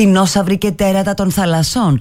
[0.00, 2.00] δεινόσαυροι και τέρατα των θαλασσών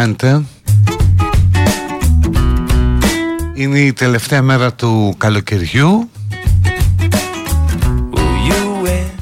[0.00, 0.44] κάνετε.
[3.54, 6.10] Είναι η τελευταία μέρα του καλοκαιριού.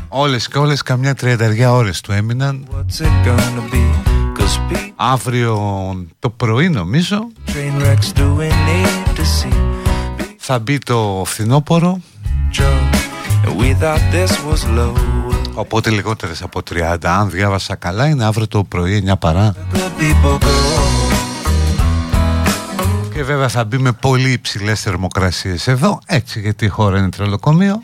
[0.09, 2.67] Όλες και όλες καμιά τριανταριά ώρες του έμειναν.
[4.97, 5.57] Αύριο
[6.19, 7.19] το πρωί νομίζω
[10.39, 12.01] Θα μπει το φθινόπωρο.
[15.59, 19.55] Οπότε λιγότερες από 30 Αν διάβασα καλά είναι αύριο το πρωί 9 παρά.
[19.73, 20.68] Και
[23.29, 27.83] βέβαια θα μπει με πολύ υψηλές θερμοκρασίες εδώ Έτσι γιατί η χώρα είναι τρελοκομείο.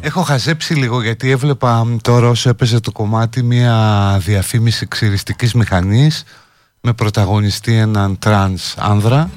[0.00, 6.24] Έχω χαζέψει λίγο γιατί έβλεπα τώρα όσο έπαιζε το κομμάτι μια διαφήμιση ξυριστικής μηχανής
[6.80, 9.30] με πρωταγωνιστή έναν τρανς άνδρα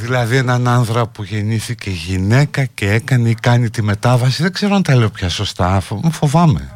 [0.00, 4.42] Δηλαδή έναν άνδρα που γεννήθηκε γυναίκα και έκανε ή κάνει τη μετάβαση.
[4.42, 6.70] Δεν ξέρω αν τα λέω πια σωστά, μου φοβάμαι.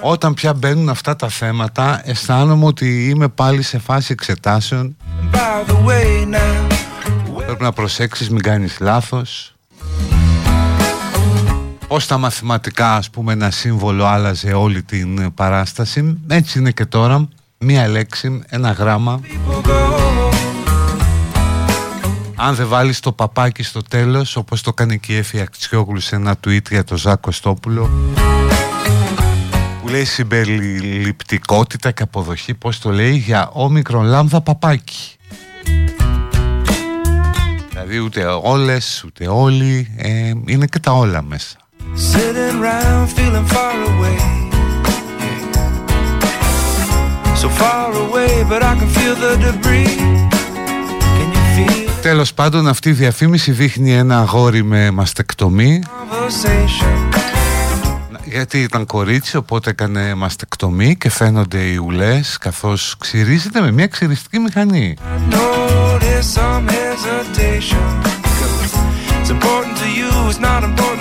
[0.00, 4.96] Όταν πια μπαίνουν αυτά τα θέματα αισθάνομαι ότι είμαι πάλι σε φάση εξετάσεων.
[7.46, 9.54] Πρέπει να προσέξεις μην κάνεις λάθος.
[11.88, 16.18] Πώς τα μαθηματικά ας πούμε ένα σύμβολο άλλαζε όλη την παράσταση.
[16.28, 19.20] Έτσι είναι και τώρα Μία λέξη, ένα γράμμα.
[22.34, 26.16] Αν δεν βάλεις το παπάκι στο τέλος Όπως το κάνει και η Έφη Αξιόγλου σε
[26.16, 27.90] ένα tweet για το Ζάκο Στόπουλο
[29.82, 35.16] Που λέει συμπεριληπτικότητα και αποδοχή Πώς το λέει για όμικρον λάμδα παπάκι.
[37.68, 41.56] Δηλαδή ούτε όλες ούτε όλοι ε, Είναι και τα όλα μέσα.
[42.12, 44.45] Sitting around feeling far away
[47.46, 49.96] So far away but I can feel the debris.
[51.16, 55.82] Can you feel; Τέλος πάντων αυτή η διαφήμιση δείχνει ένα αγόρι με μαστεκτομή.
[58.24, 64.38] Γιατί ήταν κορίτσι οπότε έκανε μαστεκτομή και φαίνονται οι ουλές καθώς ξυρίζεται με μια ξυριστική
[64.38, 64.96] μηχανή.
[69.20, 70.95] It's important to you, it's not important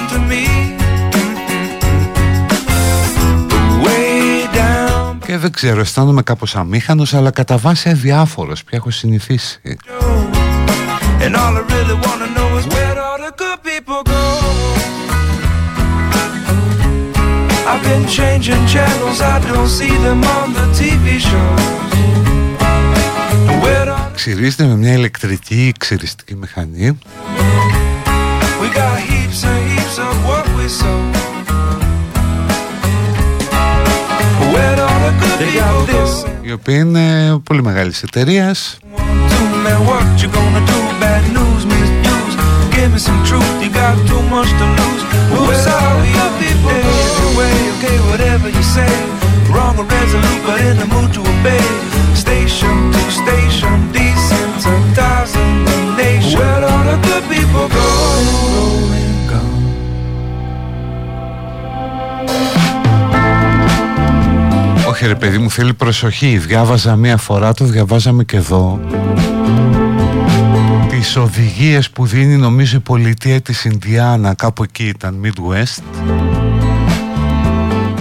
[5.26, 9.60] και δεν ξέρω, αισθάνομαι κάπως αμήχανος αλλά κατά βάση αδιάφορος, πια έχω συνηθίσει.
[11.26, 14.24] And all I really wanna know is where all the good people go.
[17.72, 21.76] I've been changing channels, I don't see them on the TV shows.
[24.16, 26.98] Ξυρίζεται με μια ηλεκτρική ξυριστική μηχανή.
[28.62, 31.16] We got heaps and heaps of what we sow.
[36.42, 38.56] Η οποία είναι πολύ μεγάλη εταιρεία.
[42.78, 45.04] Give me some truth, you got too much to lose.
[45.32, 46.76] Who's all your people?
[46.76, 48.94] Anyway, okay, whatever you say.
[49.54, 51.66] Wrong or resolute, but in the mood to obey.
[52.26, 56.38] Station to station, desensitizing the nation.
[56.40, 57.95] Where all the good people go?
[65.06, 66.38] Όχι ρε παιδί μου θέλει προσοχή.
[66.38, 68.80] Διάβαζα μία φορά το διαβάζαμε και εδώ.
[70.90, 75.84] Τις οδηγίες που δίνει νομίζω η πολιτεία της Ινδιάνα Κάπου εκεί ήταν Midwest.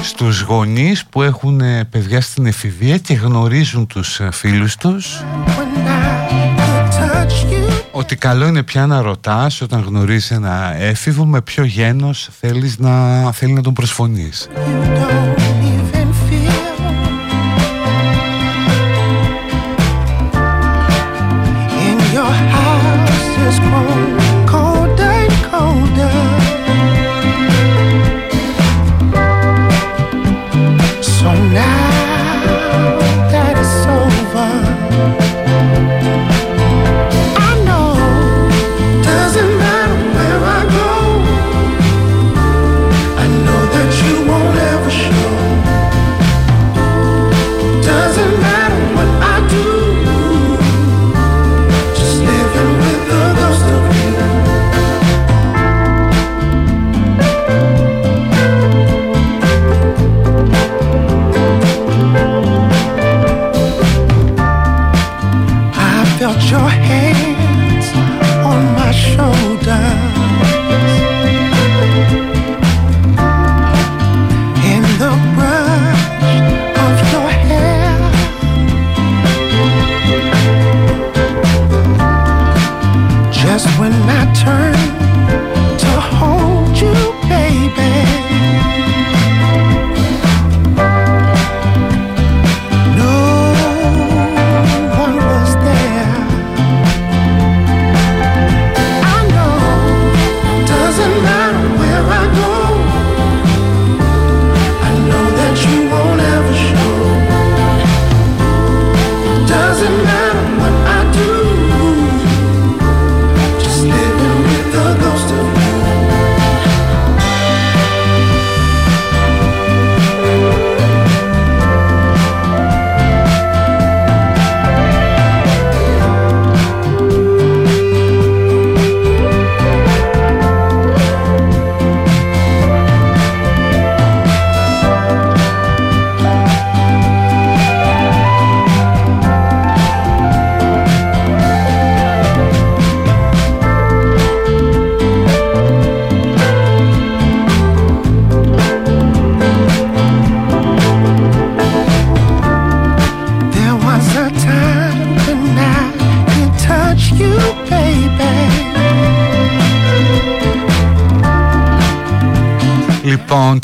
[0.00, 5.24] Στους γονείς που έχουν ε, παιδιά στην εφηβεία Και γνωρίζουν τους ε, φίλους τους.
[7.90, 13.32] Ότι καλό είναι πια να ρωτάς όταν γνωρίζεις ένα έφηβο με ποιο γένος θέλεις να,
[13.32, 14.48] θέλει να τον προσφωνείς.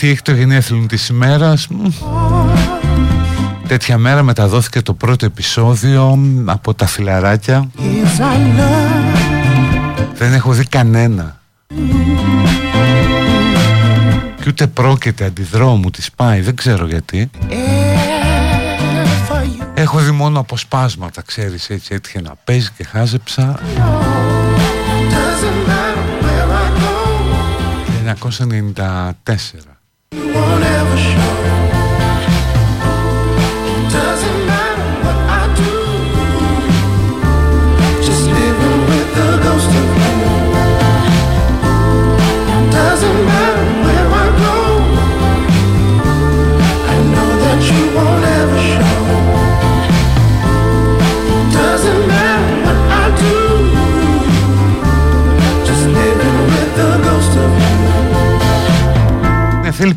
[0.00, 1.68] Τι έχει το γενέθλιο της ημέρας.
[3.68, 7.70] Τέτοια μέρα μεταδόθηκε το πρώτο επεισόδιο από τα φιλαράκια.
[10.14, 11.40] Δεν έχω δει κανένα.
[14.36, 17.30] Και ούτε πρόκειται αντιδρόμου της πάει Δεν ξέρω γιατί.
[19.74, 23.60] Έχω δει μόνο αποσπάσματα Ξέρεις έτσι έτυχε να παίζει και χάζεψα.
[28.04, 29.69] 1994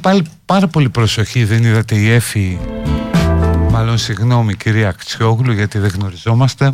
[0.04, 2.60] πάλι πάρα πολύ προσοχή δεν είδατε η Έφη
[3.70, 6.74] Μάλλον συγγνώμη κυρία Αξιόγλου γιατί δεν γνωριζόμαστε.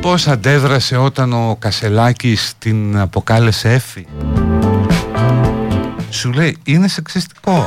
[0.00, 4.06] Πώς αντέδρασε όταν ο Κασελάκης την αποκάλεσε έφη
[6.10, 7.66] Σου λέει είναι σεξιστικό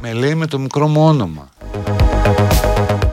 [0.00, 1.48] Με λέει με το μικρό μου όνομα.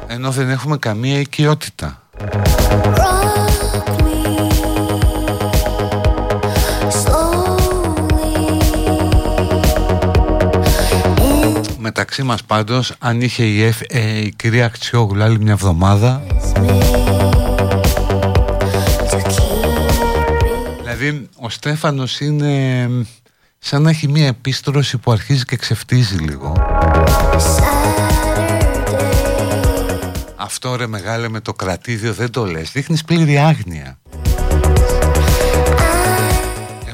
[0.08, 2.02] Ενώ δεν έχουμε καμία οικειότητα
[11.84, 16.24] μεταξύ μας πάντως αν είχε η, Εφ, ε, η κυρία Αξιόγλου άλλη μια εβδομάδα.
[20.80, 22.88] Δηλαδή ο Στέφανος είναι
[23.60, 26.54] σαν να έχει μια επίστρωση που αρχίζει και ξεφτίζει λίγο.
[30.36, 32.72] Αυτό ρε μεγάλε με το κρατήδιο δεν το λες.
[32.72, 33.98] Δείχνεις πλήρη άγνοια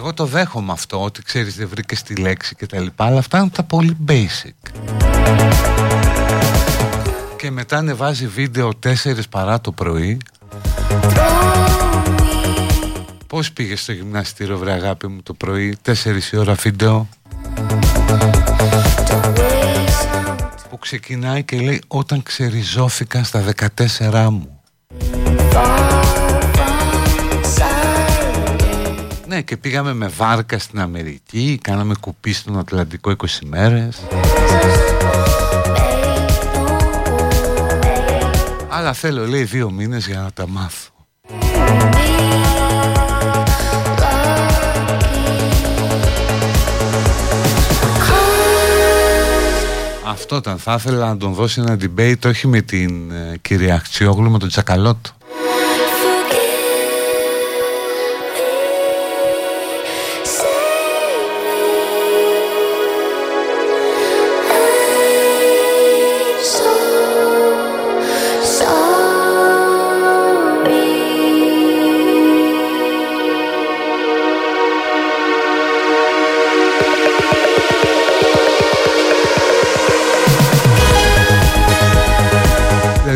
[0.09, 3.37] εγώ το δέχομαι αυτό ότι ξέρεις δεν βρήκες τη λέξη και τα λοιπά αλλά αυτά
[3.37, 4.71] είναι τα πολύ basic.
[7.37, 8.93] Και μετά ανεβάζει βίντεο 4
[9.29, 10.17] παρά το πρωί.
[13.27, 15.91] Πώς πήγες στο γυμναστήριο βρε αγάπη μου το πρωί 4
[16.31, 17.07] η ώρα βίντεο;
[20.69, 23.43] Που ξεκινάει και λέει όταν ξεριζώθηκαν στα
[23.99, 24.59] 14 μου
[29.39, 33.99] Ναι και πήγαμε με βάρκα στην Αμερική Κάναμε κουπί στον Ατλαντικό 20 μέρες.
[38.69, 40.89] Αλλά θέλω λέει δύο μήνες για να τα μάθω.
[50.05, 54.31] Αυτό ήταν, θα ήθελα να τον δώσει ένα debate όχι με την ε, κυρία Αξιόγλου,
[54.31, 55.11] με τον Τσακαλώτο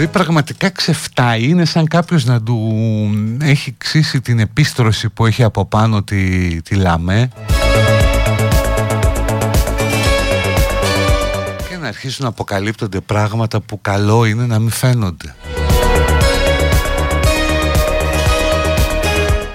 [0.07, 2.73] πραγματικά ξεφτάει είναι σαν κάποιος να του
[3.41, 7.29] έχει ξύσει την επίστρωση που έχει από πάνω τη, τη λαμέ.
[11.69, 15.35] Και να αρχίσουν να αποκαλύπτονται πράγματα που καλό είναι να μην φαίνονται.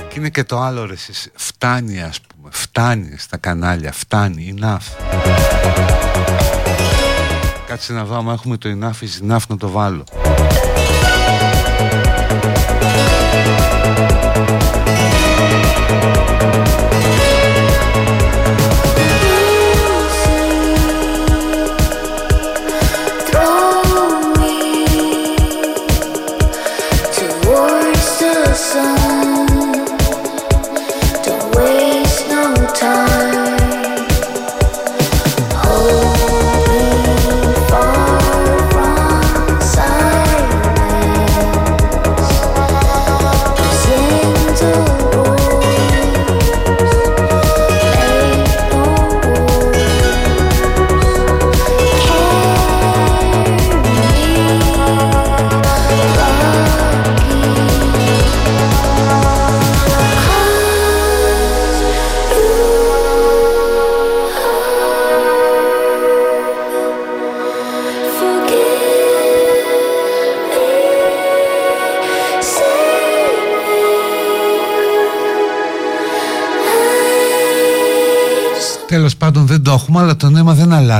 [0.08, 5.06] Και είναι και το άλλο ρε εσείς φτάνει ας πούμε φτάνει στα κανάλια φτάνει enough.
[7.66, 10.04] Κάτσε να δω άμα έχουμε το enough is enough να το βάλω
[12.80, 13.67] Thank you.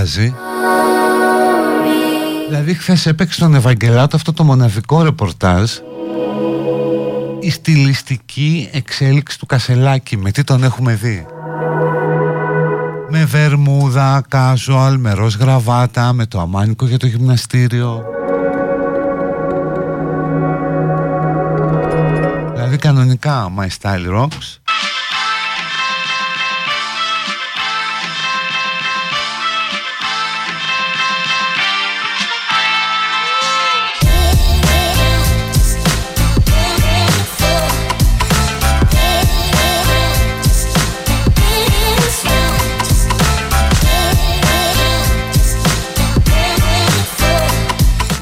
[0.09, 0.35] Αλλάζει
[2.49, 5.71] Δηλαδή χθες έπαιξε τον Ευαγγελάτο αυτό το μοναδικό ρεπορτάζ.
[7.41, 10.17] Η στιλιστική εξέλιξη του Κασελάκη.
[10.17, 11.27] Με τι τον έχουμε δει;
[13.11, 18.05] Με βερμούδα, casual, με ροζ γραβάτα Με το αμάνικο για το γυμναστήριο.
[22.53, 24.68] Δηλαδή κανονικά My Style Rocks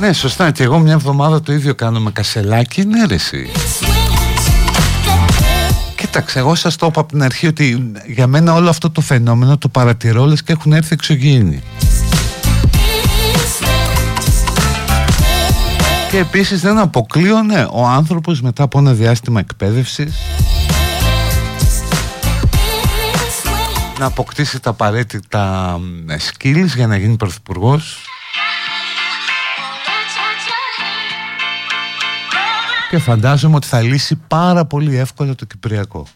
[0.06, 0.50] Ναι, σωστά.
[0.50, 2.84] Και εγώ μια εβδομάδα το ίδιο κάνω με κασελάκι.
[2.84, 3.50] Ναι, ρε, εσύ.
[5.96, 9.58] Κοίταξε, εγώ σας το είπα από την αρχή ότι για μένα όλο αυτό το φαινόμενο
[9.58, 11.62] το παρατηρώ λες και έχουν έρθει εξωγήινοι.
[16.10, 20.14] Και επίσης δεν αποκλείωνε ναι, ο άνθρωπος μετά από ένα διάστημα εκπαίδευσης
[23.98, 25.76] να αποκτήσει τα απαραίτητα
[26.08, 28.05] skills για να γίνει πρωθυπουργός
[32.90, 36.07] και φαντάζομαι ότι θα λύσει πάρα πολύ εύκολα το Κυπριακό.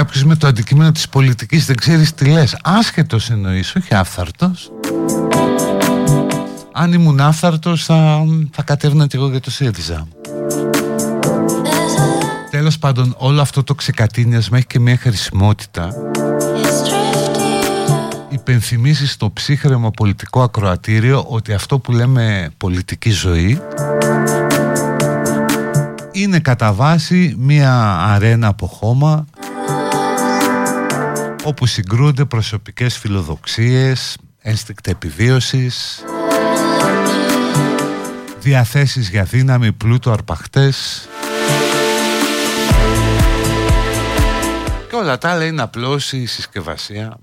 [0.00, 2.56] Άφθαρτος μου λέει κάποιος με το αντικείμενο της πολιτικής δεν ξέρεις τι λες.
[2.62, 4.72] Άσχετος εννοείς όχι άφθαρτος
[6.72, 10.08] αν ήμουν άφθαρτος θα, θα κατέβαινα και εγώ για το ΣΥΡΙΖΑ.
[12.50, 15.94] Τέλος πάντων όλο αυτό το ξεκατίνιασμα έχει και μια χρησιμότητα.
[18.28, 23.60] Υπενθυμίσεις στο ψύχρεμο πολιτικό ακροατήριο ότι αυτό που λέμε πολιτική ζωή
[26.12, 29.26] είναι κατά βάση μία αρένα από χώμα
[31.44, 36.04] όπου συγκρούνται προσωπικές φιλοδοξίες, ένστικτα επιβίωσης,
[38.40, 41.08] διαθέσεις για δύναμη, πλούτο, αρπαχτές.
[44.88, 47.18] Και όλα τα άλλα είναι απλώς η συσκευασία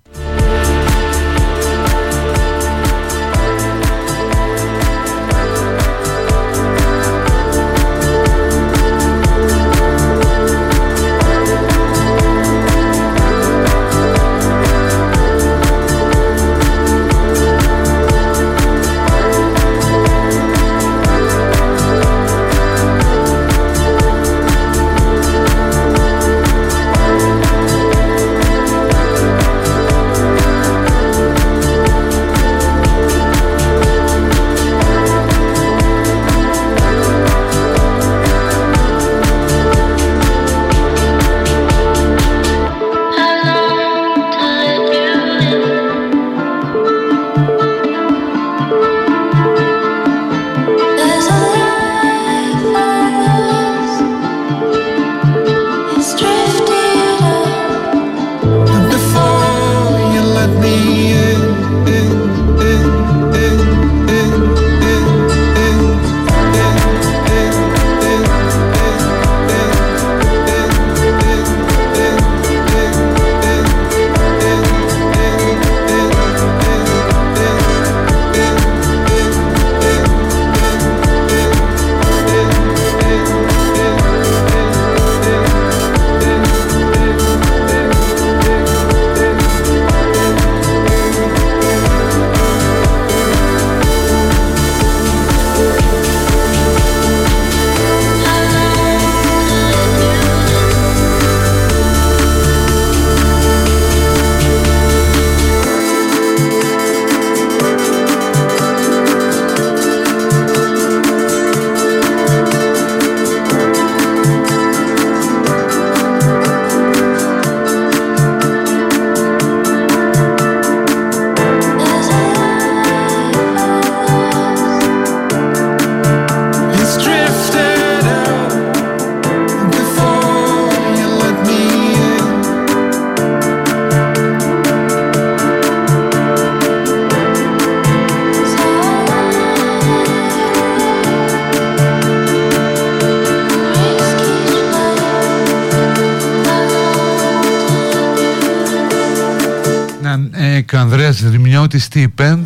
[151.81, 152.39] Δρυμιώτης τι είπε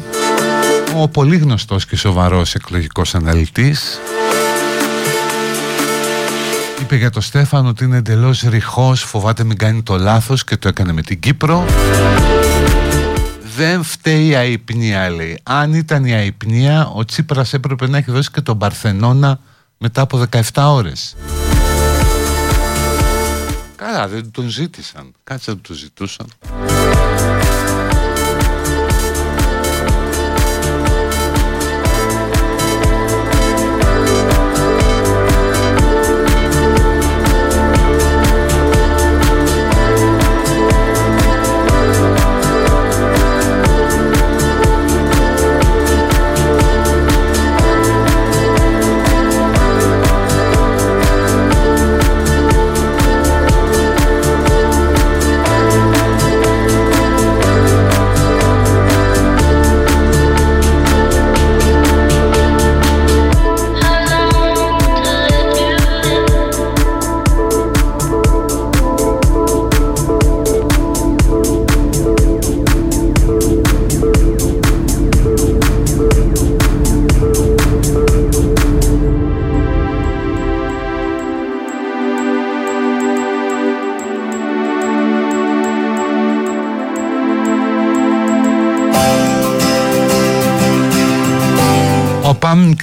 [1.01, 3.99] ο πολύ γνωστός και σοβαρός εκλογικός αναλυτής.
[6.81, 10.67] Είπε για το Στέφανο ότι είναι εντελώς ρηχός φοβάται μην κάνει το λάθος και το
[10.67, 11.65] έκανε με την Κύπρο.
[13.55, 15.39] Δεν φταίει η αϊπνία λέει.
[15.43, 19.39] Αν ήταν η αϊπνία ο Τσίπρας έπρεπε να έχει δώσει και τον Παρθενώνα
[19.77, 21.15] μετά από 17 ώρες.
[23.75, 25.11] Καλά δεν τον ζήτησαν.
[25.23, 26.27] Κάτσε να τον ζητούσαν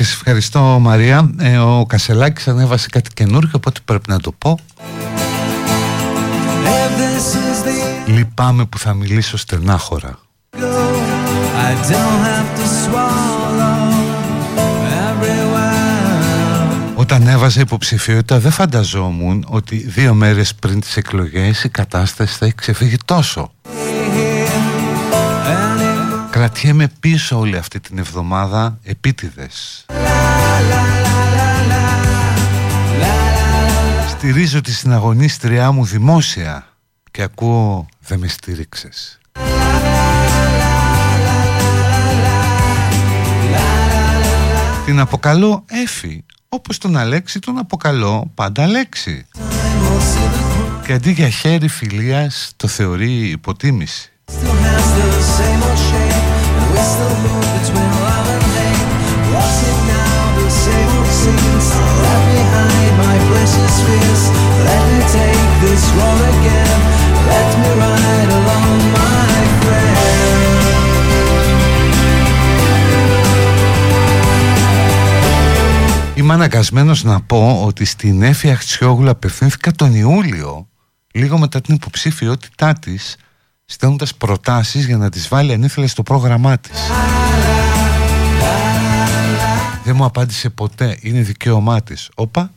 [0.02, 1.30] και σε ευχαριστώ Μαρία.
[1.38, 4.58] Ε, Ο Κασελάκης ανέβασε κάτι καινούργιο Οπότε πρέπει να το πω.
[8.06, 10.18] Λυπάμαι που θα μιλήσω στενάχωρα.
[16.94, 22.54] Όταν έβαζε υποψηφιότητα δεν φανταζόμουν ότι δύο μέρες πριν τις εκλογές η κατάσταση θα έχει
[22.54, 23.52] ξεφύγει τόσο.
[26.30, 29.81] Κρατιέμαι πίσω όλη αυτή την εβδομάδα επίτηδες
[34.22, 36.66] Στηρίζω τη συναγωνίστριά μου δημόσια
[37.10, 39.18] και ακούω δεν με στήριξες
[44.84, 49.26] Την αποκαλώ Έφη όπως τον Αλέξη τον αποκαλώ πάντα Αλέξη.
[50.86, 54.12] Και αντί για χέρι φιλίας το θεωρεί υποτίμηση
[76.14, 80.68] Είμαι αναγκασμένος να πω ότι στην Έφη Αχτσιόγλου απευθύνθηκα τον Ιούλιο
[81.12, 83.16] λίγο μετά την υποψήφιότητά της
[83.64, 86.80] στέλνοντας προτάσεις για να τις βάλει αν ήθελε στο πρόγραμμά της
[89.84, 90.98] δεν μου απάντησε ποτέ.
[91.00, 92.10] Είναι δικαίωμά της.
[92.14, 92.50] Όπα.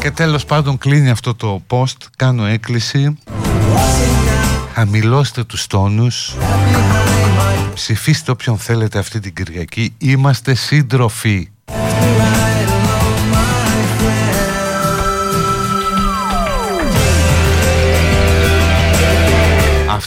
[0.00, 1.96] Και τέλος πάντων κλείνει αυτό το post.
[2.16, 3.18] Κάνω έκκληση.
[4.74, 6.34] Χαμηλώστε τους τόνους.
[7.74, 9.94] Ψηφίστε όποιον θέλετε αυτή την Κυριακή.
[9.98, 11.48] Είμαστε σύντροφοι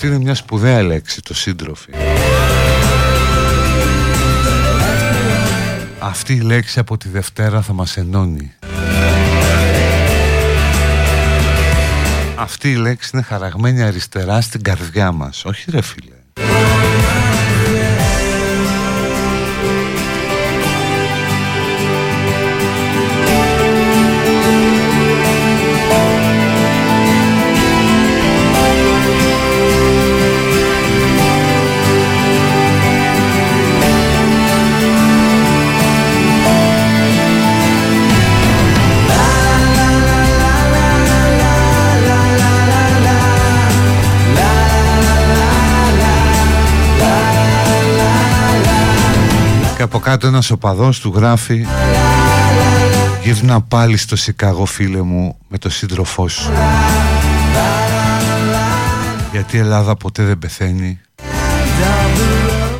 [0.03, 1.91] Αυτή είναι μια σπουδαία λέξη, το σύντροφι.
[5.99, 8.53] Αυτή η λέξη από τη Δευτέρα θα μας ενώνει.
[12.35, 15.45] Αυτή η λέξη είναι χαραγμένη αριστερά στην καρδιά μας.
[15.45, 16.22] Όχι ρε φίλε.
[49.83, 51.65] Από κάτω ένας οπαδός του γράφει
[53.23, 56.51] Γύρνα πάλι στο Σικάγο φίλε μου με το σύντροφό σου
[59.31, 60.99] Γιατί η Ελλάδα ποτέ δεν πεθαίνει.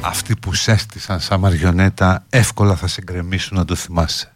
[0.02, 4.34] Αυτοί που σέστησαν σαν μαριονέτα εύκολα θα σε γκρεμίσουν να το θυμάσαι.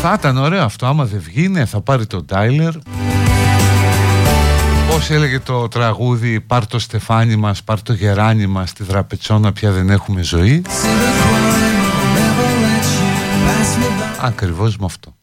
[0.00, 0.86] Θα ήταν ωραίο αυτό.
[0.86, 2.74] Άμα δεν βγει θα πάρει τον Τάιλερ
[4.98, 9.70] Πώς έλεγε το τραγούδι «Πάρ το στεφάνι μας, πάρ το γεράνι μας, στη δραπετσόνα πια
[9.70, 10.62] δεν έχουμε ζωή»
[14.20, 15.14] Ακριβώς με αυτό.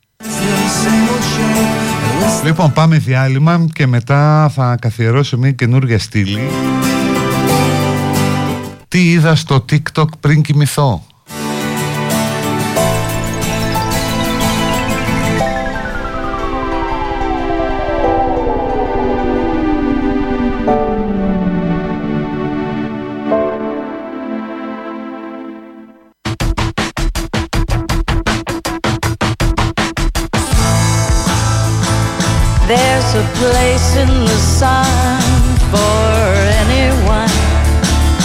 [2.44, 6.50] Λοιπόν πάμε διάλειμμα και μετά θα καθιερώσω μια καινούργια στήλη.
[8.88, 11.04] Τι είδα στο TikTok πριν κοιμηθώ;
[33.16, 35.22] a place in the sun
[35.72, 36.20] for
[36.64, 37.32] anyone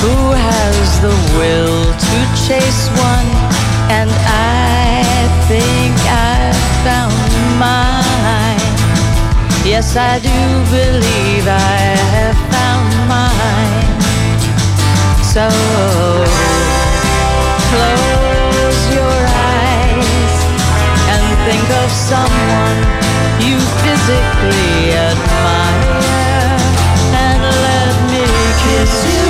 [0.03, 3.31] who has the will to chase one.
[3.99, 7.31] And I think I've found
[7.63, 8.59] mine.
[9.65, 10.39] Yes, I do
[10.75, 11.81] believe I
[12.17, 13.91] have found mine.
[15.23, 15.47] So
[17.71, 19.19] close your
[19.55, 20.37] eyes
[21.15, 23.10] and think of someone
[23.43, 26.61] you physically admire
[27.15, 28.25] and let me
[28.63, 29.30] kiss you.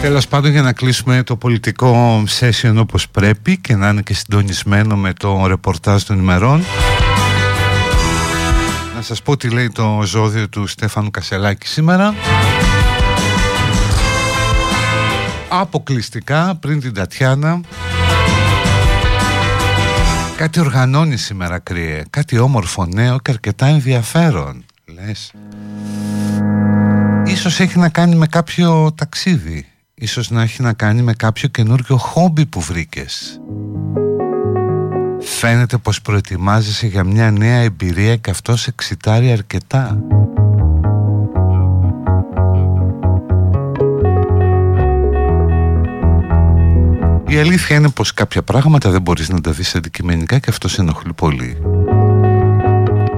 [0.00, 4.96] Τέλος πάντων για να κλείσουμε το πολιτικό session όπως πρέπει και να είναι και συντονισμένο
[4.96, 6.64] με το ρεπορτάζ των ημερών
[8.98, 12.14] να σας πω τι λέει το ζώδιο του Στέφανου Κασελάκη σήμερα
[15.48, 17.60] Αποκλειστικά πριν την Τατιάνα.
[20.36, 22.02] Κάτι οργανώνει σήμερα κρύε.
[22.10, 25.32] Κάτι όμορφο νέο και αρκετά ενδιαφέρον Λες.
[27.24, 29.66] Ίσως έχει να κάνει με κάποιο ταξίδι.
[29.94, 33.40] Ίσως να έχει να κάνει με κάποιο καινούργιο χόμπι που βρήκες.
[35.20, 40.02] Φαίνεται πως προετοιμάζεσαι για μια νέα εμπειρία και αυτός σε εξητάρει αρκετά
[47.30, 50.80] Η αλήθεια είναι πως κάποια πράγματα δεν μπορείς να τα δεις αντικειμενικά και αυτό σε
[50.80, 51.56] ενοχλεί πολύ.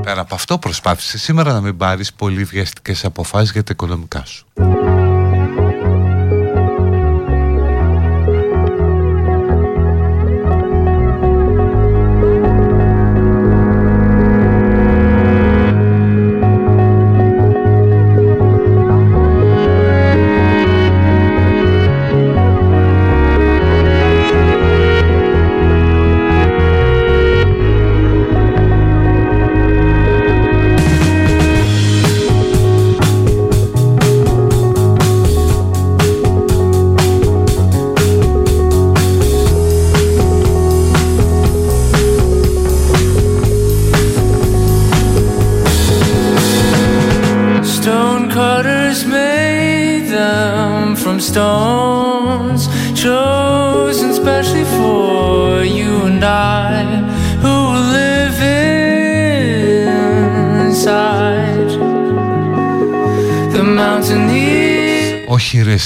[0.03, 4.47] Πέρα από αυτό προσπάθησε σήμερα να μην πάρεις πολύ βιαστικές αποφάσεις για τα οικονομικά σου.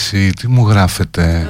[0.05, 1.49] Όχι ρε εσύ, τι μου γράφετε;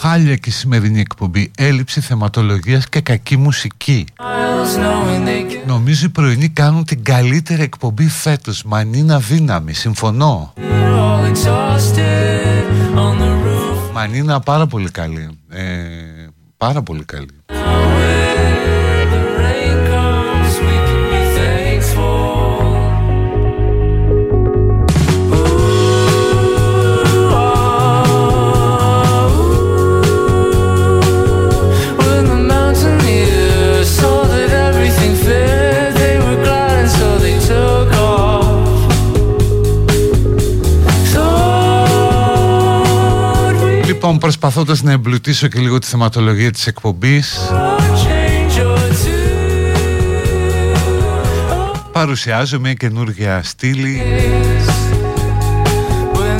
[0.00, 4.04] Χάλια και η σημερινή εκπομπή Έλλειψη θεματολογίας και κακή μουσική.
[5.66, 10.52] Νομίζω οι πρωινοί κάνουν την καλύτερη εκπομπή φέτος Μανίνα δύναμη, συμφωνώ.
[13.92, 15.38] Μανίνα πάρα πολύ καλή.
[15.48, 15.62] Ε,
[16.56, 17.41] Πάρα πολύ καλή
[44.04, 47.38] Λοιπόν, προσπαθώντας να εμπλουτίσω και λίγο τη θεματολογία της εκπομπής
[51.92, 54.02] Παρουσιάζω μια καινούργια στήλη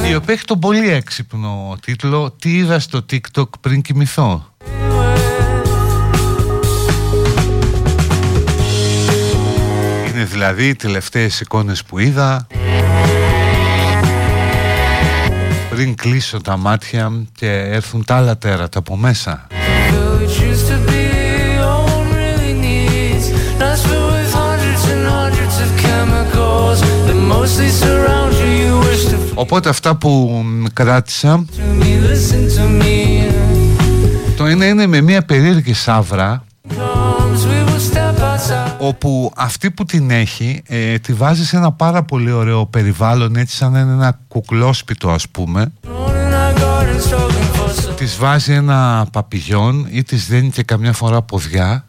[0.08, 4.54] η οποία έχει τον πολύ έξυπνο τίτλο «Τι είδα στο TikTok πριν κοιμηθώ».
[10.08, 12.46] Είναι δηλαδή οι τελευταίες εικόνες που είδα
[15.74, 19.46] πριν κλείσω τα μάτια και έρθουν τα άλλα τέρατα από μέσα.
[29.34, 31.44] Οπότε αυτά που κράτησα
[34.36, 36.44] Το ένα είναι με μια περίεργη σαύρα
[38.78, 43.56] όπου αυτή που την έχει ε, τη βάζει σε ένα πάρα πολύ ωραίο περιβάλλον έτσι
[43.56, 45.72] σαν ένα κουκλόσπιτο ας πούμε.
[47.96, 51.84] Της βάζει ένα παπηγιόν ή της δίνει και καμιά φορά ποδιά.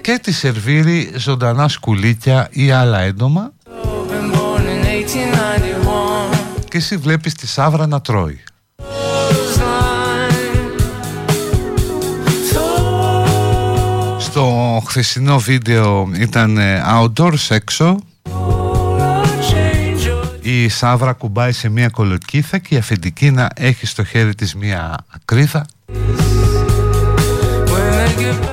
[0.00, 3.52] Και τη σερβίρει ζωντανά σκουλίκια ή άλλα έντομα.
[6.68, 8.40] Και εσύ βλέπεις τη σάβρα να τρώει
[15.02, 17.98] χθεσινό βίντεο ήταν ε, outdoors έξω
[20.40, 24.96] Η Σάβρα κουμπάει σε μια κολοκύθα και η αφεντική να έχει στο χέρι της μια
[25.14, 25.66] ακρίδα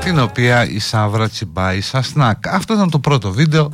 [0.04, 2.48] την οποία η Σάβρα τσιμπάει σαν σνακ.
[2.48, 3.72] Αυτό ήταν το πρώτο βίντεο.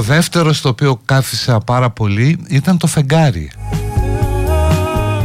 [0.00, 3.50] Το δεύτερο στο οποίο κάθισα πάρα πολύ ήταν το φεγγάρι.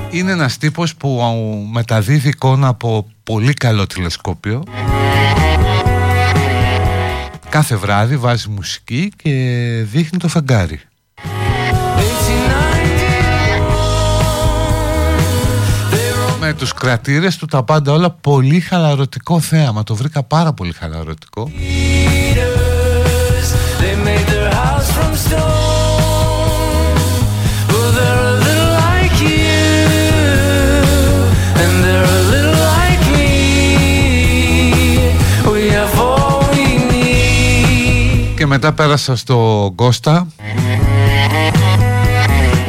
[0.09, 1.21] Είναι ένας τύπος που
[1.71, 4.63] μεταδίδει εικόνα από πολύ καλό τηλεσκόπιο.
[7.49, 9.31] Κάθε βράδυ βάζει μουσική και
[9.91, 10.79] δείχνει το φεγγάρι.
[16.39, 19.83] Με τους κρατήρες του τα πάντα όλα πολύ χαλαρωτικό θέαμα.
[19.83, 21.51] Το βρήκα πάρα πολύ χαλαρωτικό.
[38.36, 40.28] Και μετά πέρασα στο Κώστα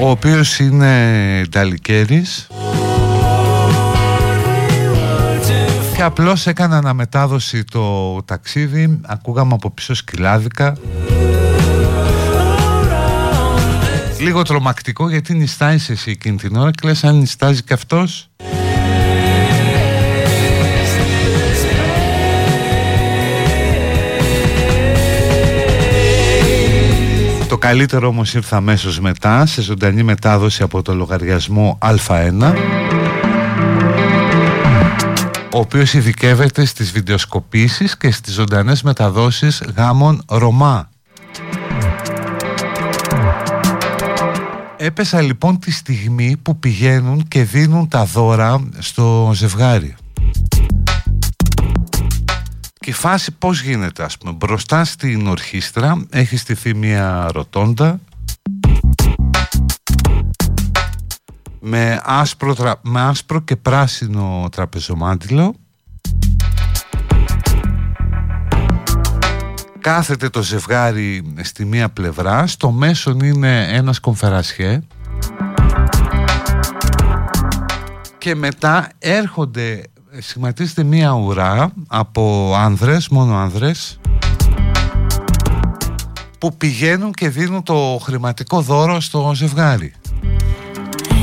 [0.01, 2.47] ο οποίος είναι Νταλικέρης.
[5.97, 10.77] Και απλώς έκανα αναμετάδοση το ταξίδι ακούγαμε από πίσω σκυλάδικα
[14.19, 18.31] Λίγο τρομακτικό γιατί νιστάζεις εσύ εκείνη την ώρα και λες αν νιστάζει και αυτός
[27.49, 32.55] Το καλύτερο όμως ήρθε αμέσως μετά σε ζωντανή μετάδοση από το λογαριασμό Α1
[35.53, 40.89] ο οποίος ειδικεύεται στις βιντεοσκοπήσεις και στις ζωντανές μεταδόσεις γάμων Ρωμά
[44.79, 49.95] Έπεσα λοιπόν τη στιγμή που πηγαίνουν και δίνουν τα δώρα στο ζευγάρι.
[52.79, 54.33] Και η φάση πώς γίνεται ας πούμε.
[54.33, 58.01] Μπροστά στην ορχήστρα έχει στηθεί μια ρωτώντα
[61.61, 65.55] με άσπρο, με άσπρο και πράσινο τραπεζομάντιλο
[69.87, 74.81] κάθεται το ζευγάρι στη μία πλευρά, στο μέσον είναι ένας κομφερασιέ
[78.19, 79.83] και μετά έρχονται,
[80.19, 84.01] σχηματίζεται μία ουρά από άνδρες, μόνο άνδρες
[86.39, 89.93] που πηγαίνουν και δίνουν το χρηματικό δώρο στο ζευγάρι.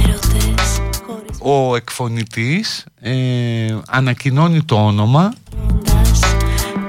[0.05, 6.19] Έρωτες χωρίς Ο εκφωνητής ε, ανακοινώνει το όνομα μοντάς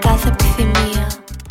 [0.01, 0.74] Κάθε επιθυμία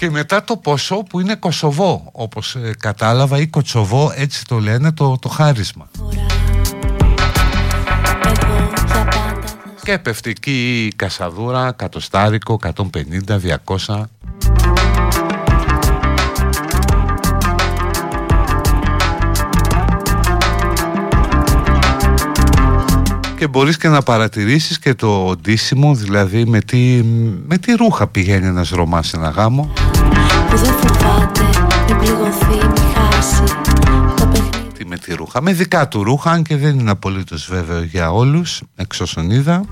[0.04, 4.92] και μετά το ποσό που είναι κοσοβό όπως ε, κατάλαβα ή κοτσοβό έτσι το λένε
[4.92, 5.90] το, το χάρισμα.
[5.98, 6.26] φορά Εγώ για
[8.24, 12.84] πάντα θα σου Και έπεφτε εκεί η κασαδούρα, κατοστάρικο, 150,
[13.66, 14.83] 200.
[23.44, 27.04] Και μπορείς και να παρατηρήσεις και το ντύσιμο, δηλαδή με τι,
[27.48, 29.74] με τι ρούχα πηγαίνει ένας Ρωμάς σε ένα γάμο.
[30.50, 31.42] Που δεν φοβάται
[31.88, 33.44] Μην πληγωθεί, μη χάσει
[34.16, 37.48] Το παιχνίδι Τι με τι ρούχα, με δικά του ρούχα, αν και δεν είναι απολύτως
[37.50, 39.66] βέβαιο για όλους, εξ όσων είδα.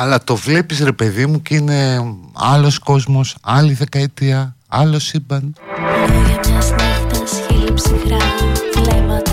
[0.00, 2.00] Αλλά το βλέπεις ρε παιδί μου και είναι
[2.34, 5.54] άλλος κόσμος, άλλη δεκαετία, άλλο σύμπαν.
[6.08, 8.16] Λόγια μιας νύχτας χείλη ψυχρά
[8.74, 9.27] Βλέμματα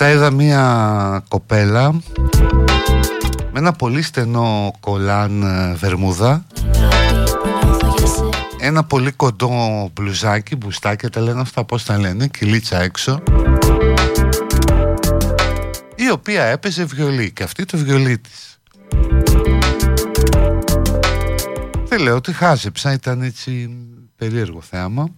[0.00, 1.92] Μετά είδα μία κοπέλα
[3.52, 6.46] με ένα πολύ στενό κολάν ε, βερμούδα.
[6.82, 8.28] Αγάπη που νιώθω για σένα
[8.60, 13.22] ένα πολύ κοντό μπλουζάκι, μπουστάκια τα λένε αυτά πώς τα λένε, κυλίτσα έξω.
[15.94, 18.58] Η οποία έπαιζε βιολί και αυτή το βιολί της.
[21.84, 23.70] Δεν λέω ότι χάζεψα, ήταν έτσι
[24.16, 25.08] περίεργο θέαμα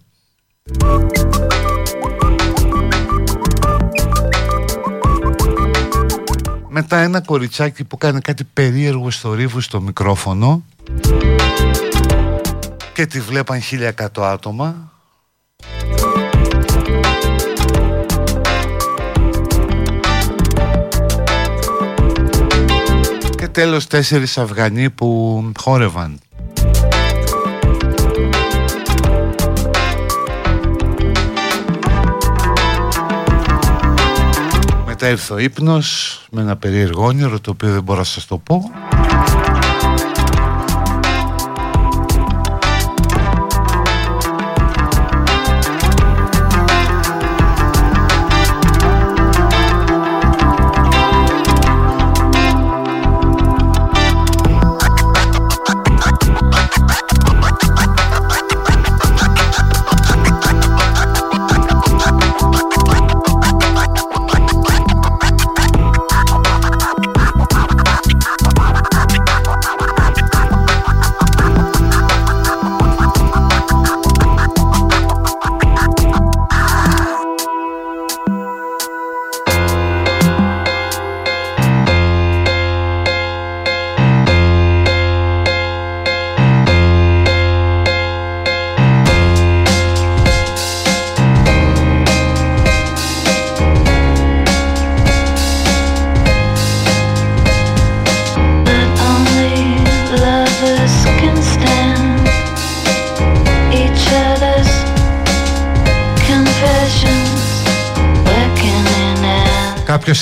[6.73, 10.63] Μετά ένα κοριτσάκι που κάνει κάτι περίεργο στο ρίβου στο μικρόφωνο
[12.93, 13.59] και τη βλέπαν
[14.07, 14.91] 1100 άτομα.
[23.35, 26.19] Και τέλος τέσσερις Αφγανοί που χόρευαν
[35.03, 38.37] Μετά ήρθε ο ύπνος με ένα περίεργο όνειρο το οποίο δεν μπορώ να σας το
[38.37, 38.71] πω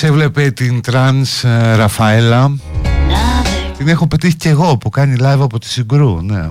[0.00, 4.90] and Κάποιος έβλεπε την τρανς ε, Ραφαέλα now they Την έχω πετύχει κι εγώ που
[4.90, 6.50] κάνει live από τη Συγκρού, ναι.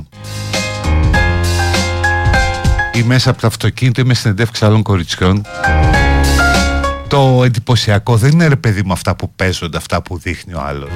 [2.94, 5.46] Ή μέσα από το αυτοκίνητο ή με συνεντεύξεις άλλων κοριτσιών.
[7.08, 10.92] Το εντυπωσιακό δεν είναι ρε παιδί μου αυτά που παίζονται, αυτά που δείχνει ο άλλος.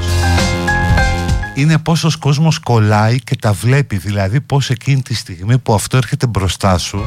[1.56, 6.28] Είναι πόσος κόσμος κολλάει και τα βλέπει, δηλαδή πώς εκείνη τη στιγμή που αυτό έρχεται
[6.28, 7.06] μπροστά σου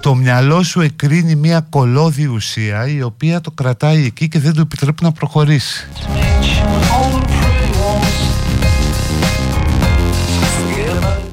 [0.00, 4.60] το μυαλό σου εκρίνει μια κολώδη ουσία η οποία το κρατάει εκεί και δεν του
[4.60, 5.88] επιτρέπει να προχωρήσει.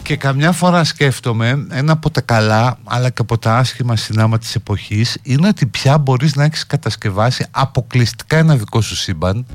[0.02, 4.56] Και καμιά φορά σκέφτομαι ένα από τα καλά αλλά και από τα άσχημα συνάμα της
[4.56, 9.46] εποχής είναι ότι πια μπορείς να έχεις κατασκευάσει αποκλειστικά ένα δικό σου σύμπαν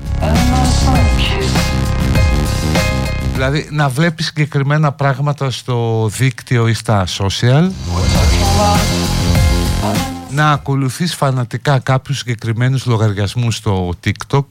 [3.33, 7.69] Δηλαδή να βλέπεις συγκεκριμένα πράγματα στο δίκτυο ή στα social
[10.29, 14.45] να ακολουθείς φανατικά κάποιους συγκεκριμένους λογαριασμούς στο TikTok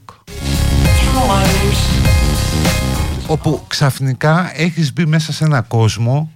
[3.27, 6.31] όπου ξαφνικά έχεις μπει μέσα σε ένα κόσμο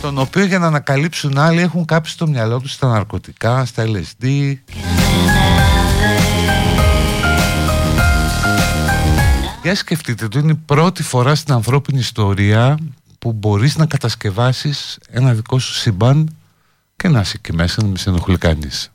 [0.00, 4.54] τον οποίο για να ανακαλύψουν άλλοι έχουν κάψει στο μυαλό τους στα ναρκωτικά, στα LSD
[9.62, 12.78] Για σκεφτείτε, το είναι η πρώτη φορά στην ανθρώπινη ιστορία
[13.24, 16.36] που μπορείς να κατασκευάσεις ένα δικό σου σύμπαν
[16.96, 18.90] και να είσαι εκεί μέσα να μην σε ενοχλεί κανείς.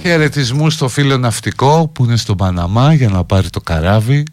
[0.00, 4.24] Χαιρετισμού στο φίλο ναυτικό που είναι στον Παναμά για να πάρει το καράβι.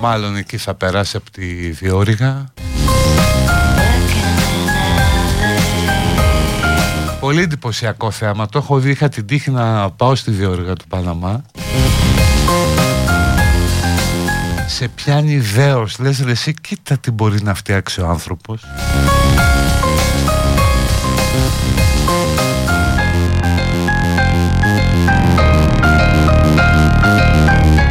[0.00, 2.52] Μάλλον εκεί θα περάσει από τη διόρυγα.
[7.34, 8.46] Πολύ εντυπωσιακό θέαμα.
[8.46, 11.44] Το έχω δει, είχα την τύχη να πάω στη διόρυγα του Παναμά.
[14.66, 18.62] Σε πιάνει δέος, λες ρε εσύ κοίτα τι μπορεί να φτιάξει ο άνθρωπος.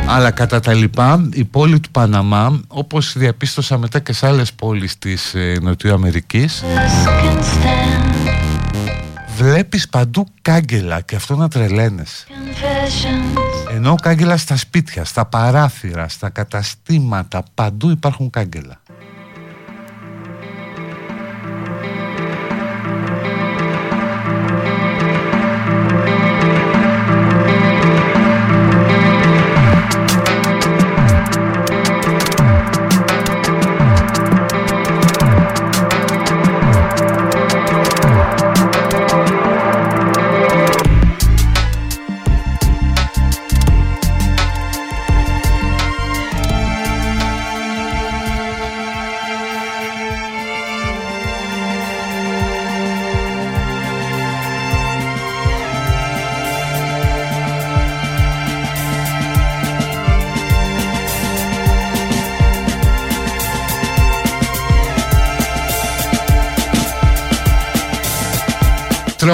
[0.08, 4.98] Αλλά κατά τα λοιπά η πόλη του Παναμά όπως διαπίστωσα μετά και σε άλλες πόλεις
[4.98, 6.64] της ε, Νοτιοαμερικής
[9.36, 12.28] Βλέπεις παντού κάγκελα και αυτό να τρελαίνες
[13.72, 18.82] Ενώ κάγκελα στα σπίτια, στα παράθυρα, στα καταστήματα Παντού υπάρχουν κάγκελα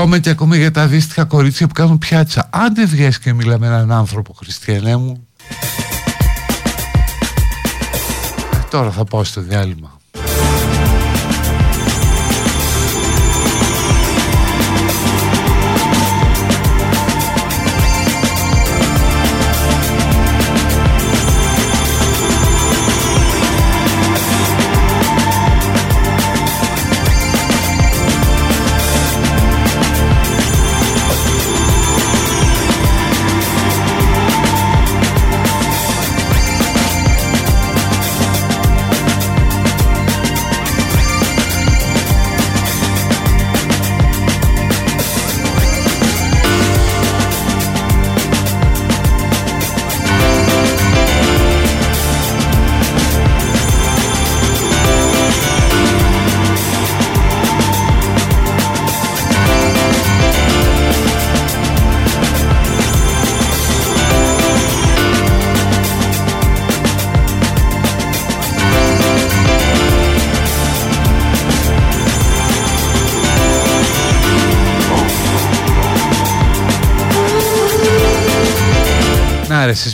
[0.10, 2.49] Τρώμε και ακούμε για τα αντίστοιχα κορίτσια που κάνουν πιάτσα.
[2.49, 5.28] Αν δεν βγες και μιλάμε με έναν άνθρωπο, Χριστιανέ μου.
[8.70, 9.98] Τώρα θα πάω στο διάλειμμα.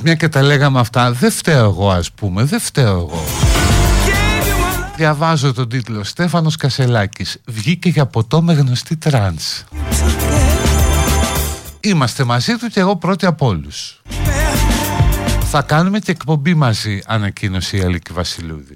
[0.05, 3.23] Μια και τα λέγαμε αυτά Δεν φταίω εγώ ας πούμε Δεν φταίω εγώ.
[4.95, 9.63] Διαβάζω τον τίτλο Στέφανος Κασελάκης Βγήκε για ποτό με γνωστή τρανς
[11.79, 14.01] Είμαστε μαζί του και εγώ πρώτοι από όλους.
[15.49, 18.73] Θα κάνουμε και εκπομπή μαζί Ανακοίνωσε η Αλίκη Βασιλούδη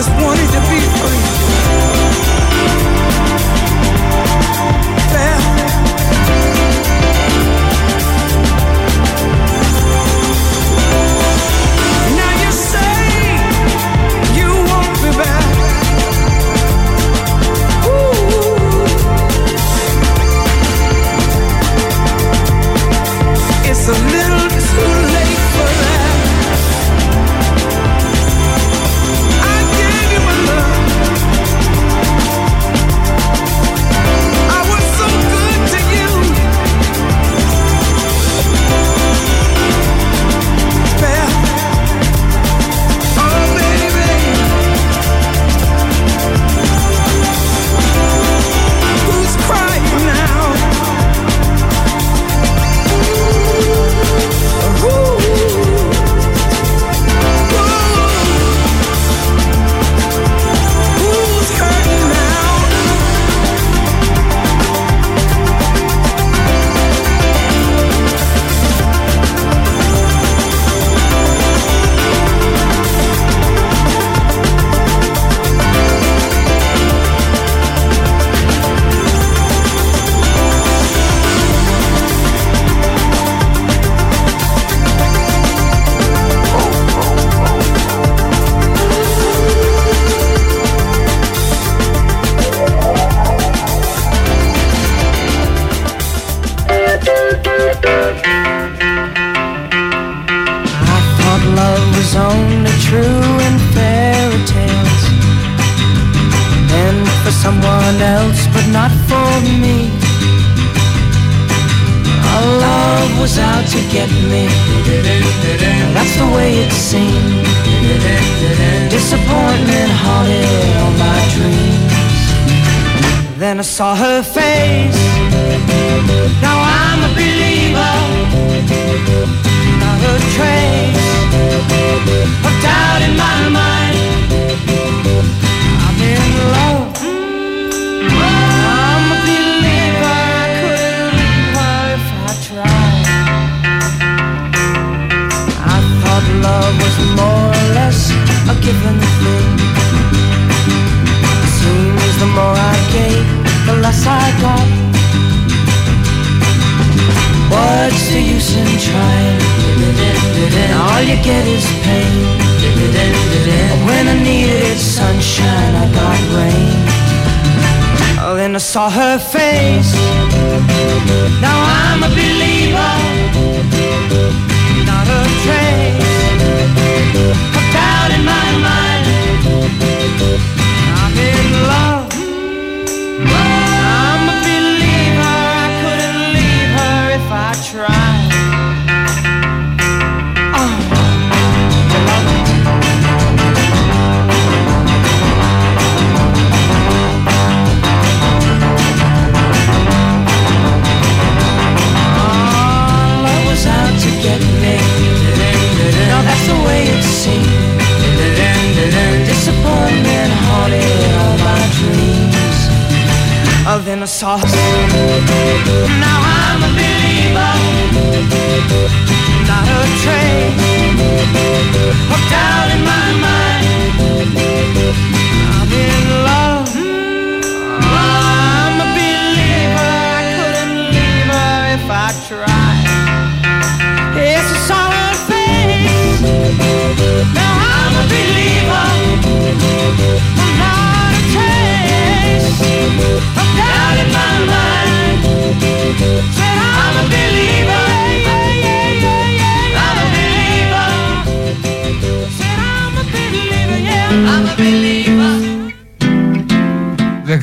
[0.00, 0.79] just wanted to be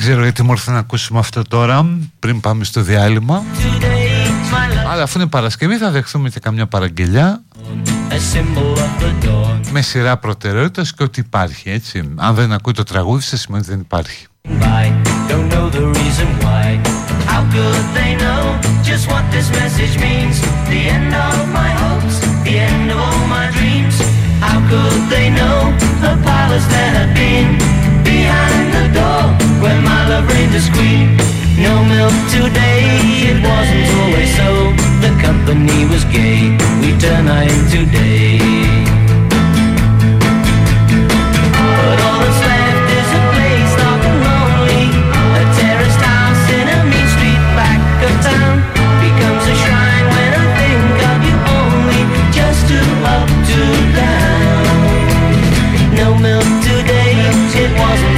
[0.08, 1.86] ξέρω γιατί μου ήρθε να ακούσουμε αυτό τώρα
[2.18, 3.84] πριν πάμε στο διάλειμμα Today,
[4.52, 7.42] my love, αλλά αφού είναι Παρασκευή θα δεχθούμε και καμιά παραγγελιά
[8.10, 9.60] a symbol of the dawn.
[9.70, 13.72] με σειρά προτεραιότητας και ότι υπάρχει έτσι αν δεν ακούει το τραγούδι σας σημαίνει ότι
[13.72, 14.84] δεν υπάρχει by.
[15.30, 16.66] Don't know the reason why.
[17.32, 18.42] How could they know
[18.90, 20.36] just what this message means?
[20.72, 23.96] The end of my hopes, the end of all my dreams.
[24.46, 25.58] How could they know
[26.04, 27.77] the palace that had been; behind the
[28.98, 29.22] door
[29.62, 31.06] where my love reigned queen?
[31.58, 32.82] No milk today,
[33.30, 34.50] it wasn't always so.
[35.04, 38.38] The company was gay, we turn night today.
[41.78, 44.84] But all that's left is a place dark and lonely.
[45.40, 48.56] A terraced house in a mean street back of town
[49.02, 52.02] becomes a shrine when I think of you only.
[52.38, 52.78] Just to
[53.16, 53.60] up to
[53.98, 54.58] down.
[56.00, 57.14] No milk today,
[57.62, 58.17] it wasn't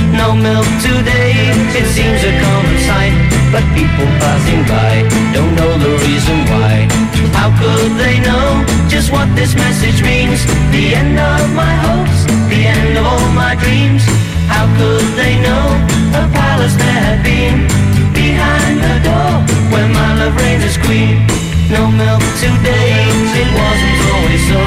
[0.21, 1.33] No milk today,
[1.73, 3.09] it seems a common sight.
[3.49, 5.01] But people passing by
[5.33, 6.85] don't know the reason why.
[7.33, 10.45] How could they know just what this message means?
[10.69, 14.05] The end of my hopes, the end of all my dreams.
[14.45, 15.65] How could they know
[16.13, 17.65] a palace there had been
[18.13, 19.33] behind the door
[19.73, 21.25] where my love reigned as queen?
[21.73, 23.09] No milk today,
[23.41, 24.61] it wasn't always so.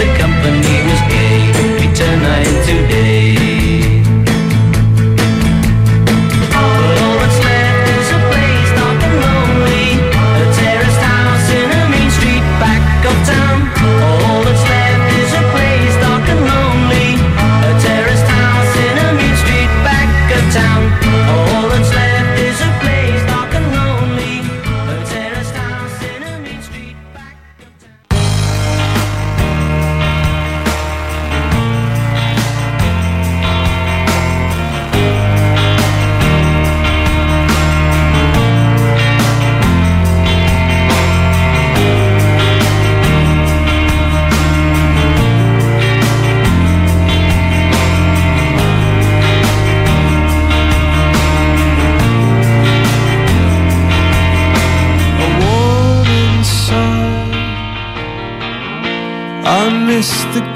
[0.00, 0.83] The company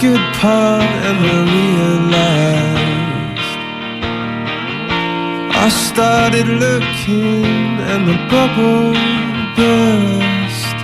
[0.01, 1.13] good part I
[1.59, 2.69] realized.
[5.67, 7.45] I started looking
[7.91, 8.93] and the bubble
[9.57, 10.79] burst.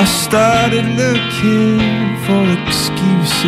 [0.00, 3.42] I started looking for excuses.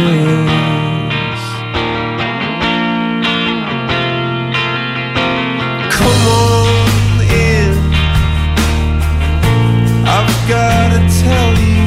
[5.96, 7.74] Come on in.
[10.14, 11.84] I've gotta tell you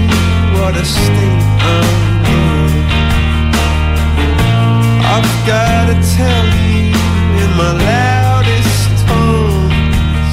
[0.57, 2.06] what a state I'm.
[5.13, 6.93] I've gotta tell you
[7.41, 10.29] in my loudest tones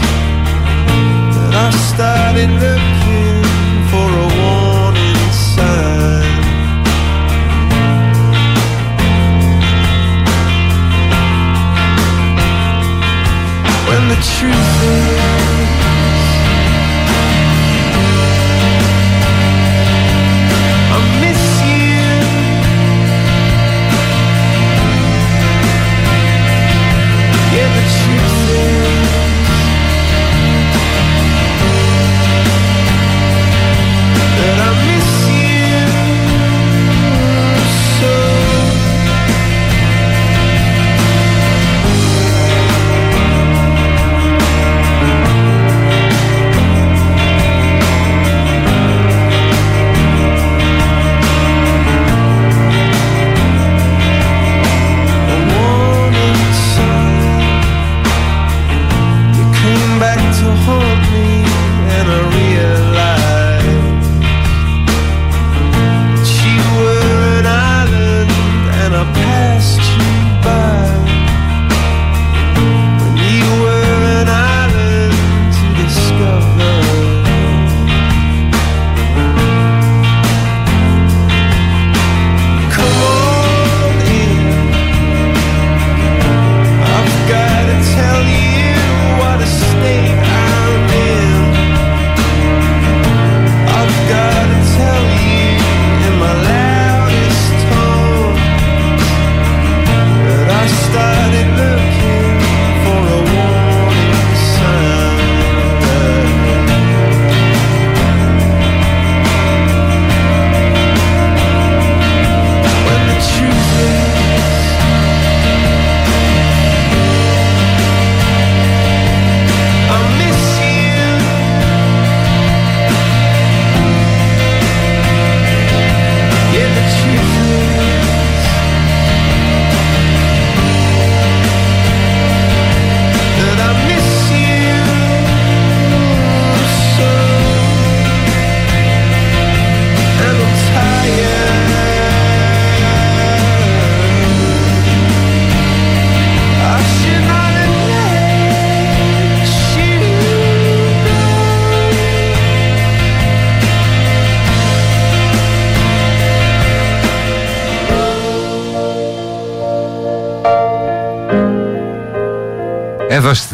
[1.36, 3.42] that I started looking
[3.90, 6.42] for a warning sign.
[13.88, 15.13] When the truth is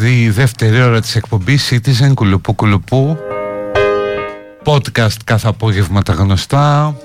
[0.01, 3.17] στη δεύτερη ώρα της εκπομπής Citizen κουλουπού κουλουπού
[4.65, 6.95] Podcast κάθε απόγευμα τα γνωστά.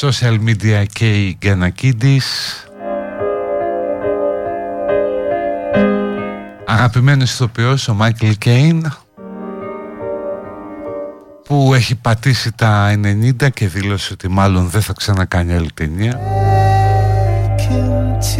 [0.00, 2.26] Social media και η Γκανακίδης
[6.66, 8.92] Αγαπημένος ηθοποιός ο Μάικλ Κέιν
[11.44, 12.94] που έχει πατήσει τα
[13.40, 16.20] 90 και δήλωσε ότι μάλλον δεν θα ξανακάνει άλλη ταινία.
[17.70, 18.38] Into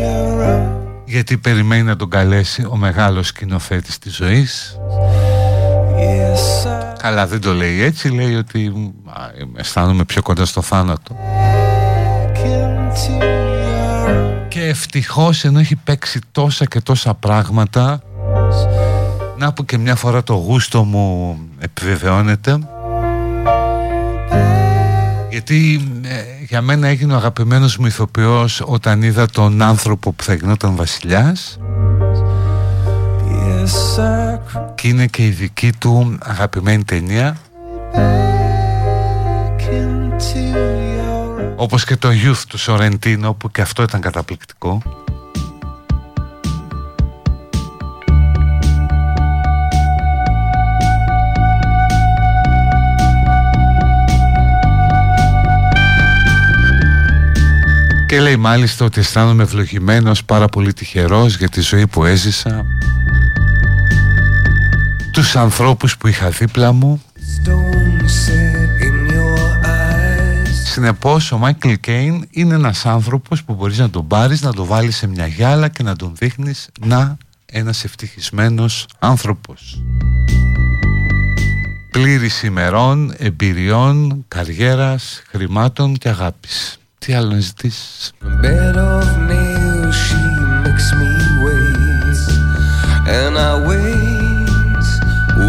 [0.00, 0.85] your own.
[1.06, 4.78] Γιατί περιμένει να τον καλέσει ο μεγάλος σκηνοθέτης της ζωής
[5.98, 8.72] Yes, I Καλά δεν το λέει έτσι, λέει ότι
[9.06, 9.22] α,
[9.56, 11.16] αισθάνομαι πιο κοντά στο θάνατο.
[12.96, 14.48] into your own.
[14.48, 18.02] Και ευτυχώς ενώ έχει παίξει τόσα και τόσα πράγματα,
[19.38, 22.58] να που και μια φορά το γούστο μου επιβεβαιώνεται,
[25.30, 30.34] γιατί ε, για μένα έγινε ο αγαπημένος μου ηθοποιός όταν είδα τον άνθρωπο που θα
[30.34, 31.58] γινόταν βασιλιάς.
[33.30, 37.36] Yes, I και είναι και η δική του αγαπημένη ταινία.
[37.94, 41.52] Back into your own.
[41.56, 44.82] όπως και το Youth του Σορεντίνο που και αυτό ήταν καταπληκτικό
[58.16, 62.64] Και λέει μάλιστα ότι αισθάνομαι ευλογημένος, πάρα πολύ τυχερός για τη ζωή που έζησα
[65.12, 70.48] Τους ανθρώπους που είχα δίπλα μου Stone set in your eyes.
[70.64, 74.96] συνεπώς ο Μάικλ Κέιν είναι ένας άνθρωπος που μπορείς να τον πάρεις, να τον βάλεις
[74.96, 79.82] σε μια γυάλα και να τον δείχνεις να ένας ευτυχισμένος άνθρωπος.
[81.90, 86.78] Πλήρης ημερών, εμπειριών, καριέρας, χρημάτων και αγάπης.
[87.05, 88.11] Τι άλλο να ζητήσεις.
[88.41, 90.23] bed of nails, she
[90.63, 91.11] makes me
[91.43, 92.19] wait,
[93.17, 94.89] and I wait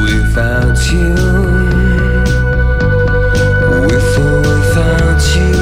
[0.02, 1.14] without you,
[3.86, 5.54] with or without you,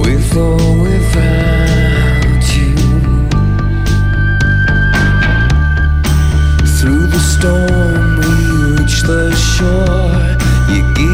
[0.00, 2.74] with or without you.
[6.76, 8.36] Through the storm, we
[8.74, 10.20] reach the shore.
[10.72, 11.13] You gave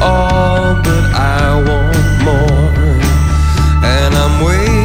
[0.00, 3.00] all, but I want more.
[3.84, 4.79] And I'm waiting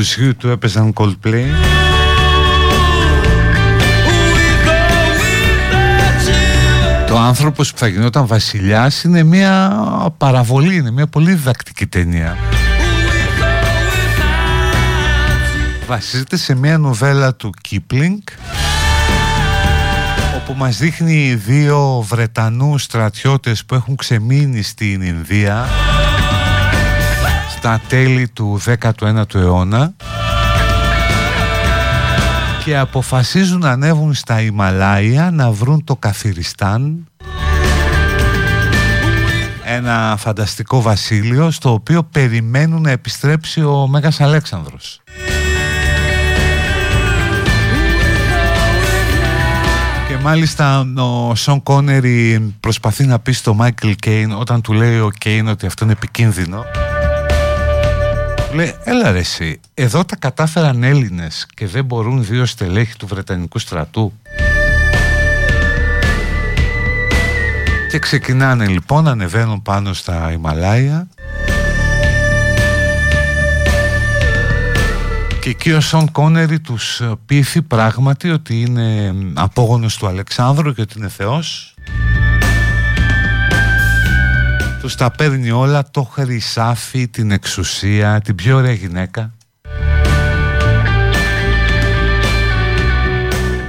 [0.00, 1.84] πριν τους U2 έπαιζαν Coldplay With or
[4.42, 5.10] without
[6.28, 7.06] you.
[7.06, 9.76] Το άνθρωπος που θα γινόταν βασιλιάς είναι μια
[10.16, 12.36] παραβολή, είναι μια πολύ διδακτική ταινία.
[12.40, 13.62] With or without
[15.82, 15.86] you.
[15.86, 18.20] Βασίζεται σε μια νοβέλα του Κίπλινγκ
[20.36, 25.68] όπου μας δείχνει δύο Βρετανούς στρατιώτες που έχουν ξεμείνει στην Ινδία
[27.60, 29.94] στα τέλη του 19ου αιώνα
[32.64, 37.06] και αποφασίζουν να ανέβουν στα Ιμαλάια να βρουν το Καθυριστάν
[39.64, 45.02] ένα φανταστικό βασίλειο στο οποίο περιμένουν να επιστρέψει ο Μέγας Αλέξανδρος.
[50.08, 55.10] Και μάλιστα ο Σον Κόνερι προσπαθεί να πει στο Μάικλ Κέιν όταν του λέει ο
[55.18, 56.64] Κέιν ότι αυτό είναι επικίνδυνο
[58.50, 63.06] του λέει έλα ρε εσύ εδώ τα κατάφεραν Έλληνες και δεν μπορούν δύο στελέχη του
[63.06, 64.12] Βρετανικού στρατού
[67.90, 71.08] και ξεκινάνε λοιπόν ανεβαίνουν πάνω στα Ιμαλάια
[75.40, 80.74] Και εκεί ο Σον Κόνερι τους ε, πείθει πράγματι ότι είναι μ, απόγονος του Αλεξάνδρου
[80.74, 81.74] και ότι είναι θεός.
[84.80, 89.32] Τους τα παίρνει όλα, το χρυσάφι, την εξουσία, την πιο ωραία γυναίκα.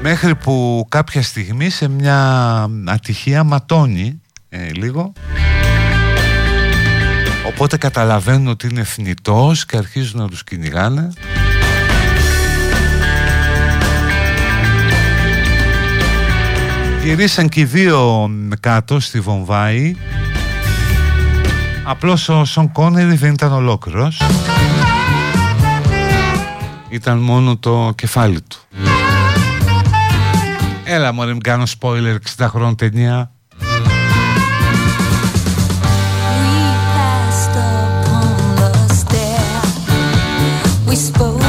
[0.02, 5.14] Μέχρι που κάποια στιγμή σε μια ατυχία ματώνει ε, λίγο.
[7.48, 11.10] Οπότε καταλαβαίνουν ότι είναι θνητός και αρχίζουν να τους κυνηγάνε.
[17.04, 19.96] Γυρίσαν και οι δύο κάτω στη Βομβάη
[21.92, 24.22] Απλώς ο Σον Κόνερι δεν ήταν ολόκληρος.
[26.90, 28.60] Ήταν μόνο το κεφάλι του.
[30.84, 33.32] Έλα μωρέ μην κάνω spoiler 60 χρόνων ταινία.
[33.60, 33.66] We
[36.96, 38.70] passed upon the
[39.00, 39.62] stair.
[40.88, 41.41] We spoke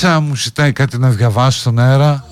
[0.00, 2.24] Και η Κίτσα μου ζητάει κάτι να διαβάσω στον αέρα.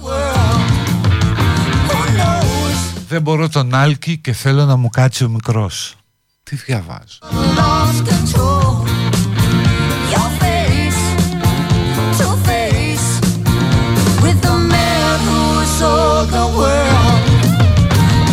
[3.09, 5.95] Δεν μπορώ τον Άλκη και θέλω να μου κάτσει ο μικρός.
[6.43, 7.19] Τι διαβάζω;
[7.59, 8.87] lost control.
[10.15, 11.01] Your face
[12.21, 13.09] to face
[14.23, 15.41] with the man who
[15.79, 17.23] sold the world.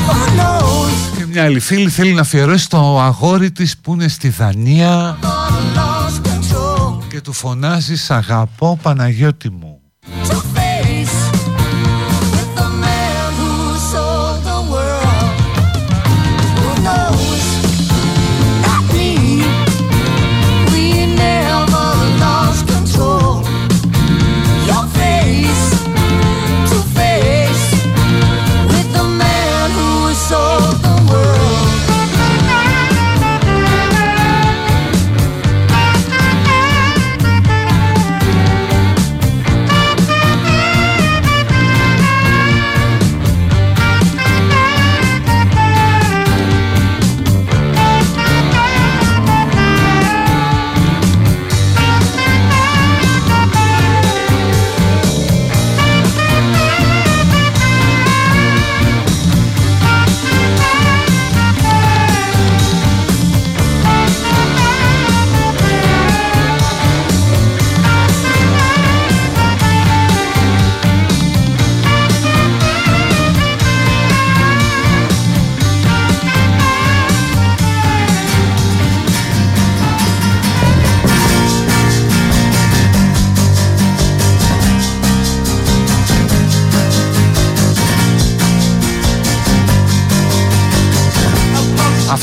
[0.07, 1.17] Who knows?
[1.17, 5.17] Και μια άλλη φίλη θέλει να αφιερώσει το αγόρι της που είναι στη Δανία
[7.25, 9.64] του φωνάζεις «Σ' αγαπώ Παναγιώτη μου».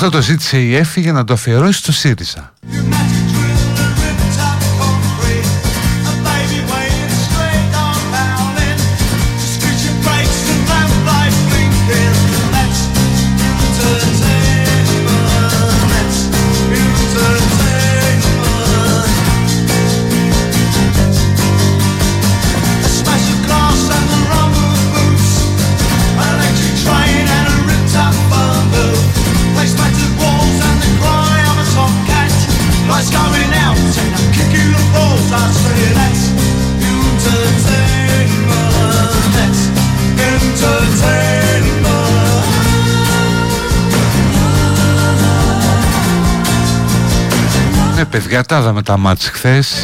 [0.04, 2.52] Αυτό το ζήτησε η Εφη για να το αφιερώσει στο ΣΥΡΙΖΑ.
[48.12, 49.74] Παιδιά τα είδαμε τα μάτς χθες.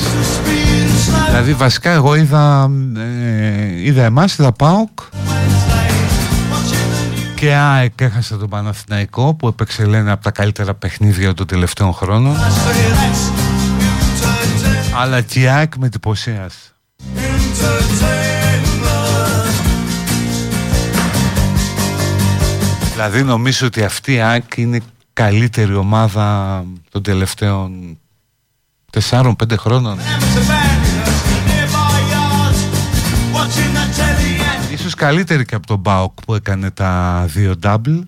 [1.26, 5.00] Δηλαδή βασικά εγώ είδα, ε, είδα εμάς, είδα ΠΑΟΚ.
[7.34, 12.36] Και ΑΕΚ έχασε τον Παναθηναϊκό που έπαιξε λένε από τα καλύτερα παιχνίδια των τελευταίων χρόνων.
[15.00, 16.58] Αλλά και η ΑΕΚ με εντυπωσίασε.
[22.92, 24.80] Δηλαδή νομίζω ότι αυτή η ΑΕΚ είναι
[25.12, 27.98] καλύτερη ομάδα των τελευταίων
[29.10, 29.98] 4-5 χρόνων.
[34.72, 38.00] Ίσως καλύτερη και από τον Μπάουκ που έκανε τα δύο double.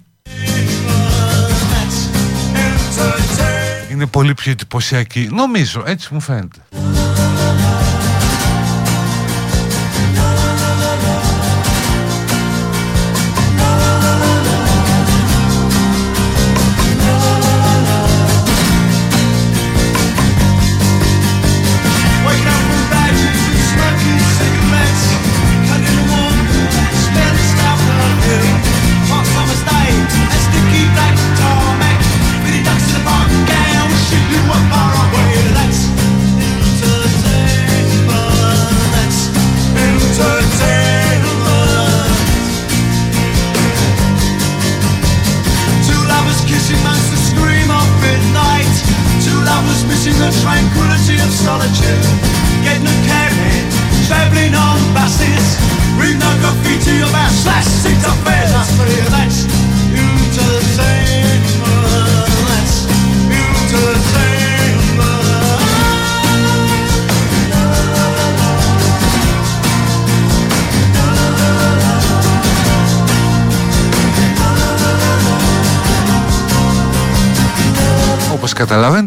[3.90, 5.28] Είναι πολύ πιο εντυπωσιακή.
[5.32, 6.58] Νομίζω, έτσι μου φαίνεται.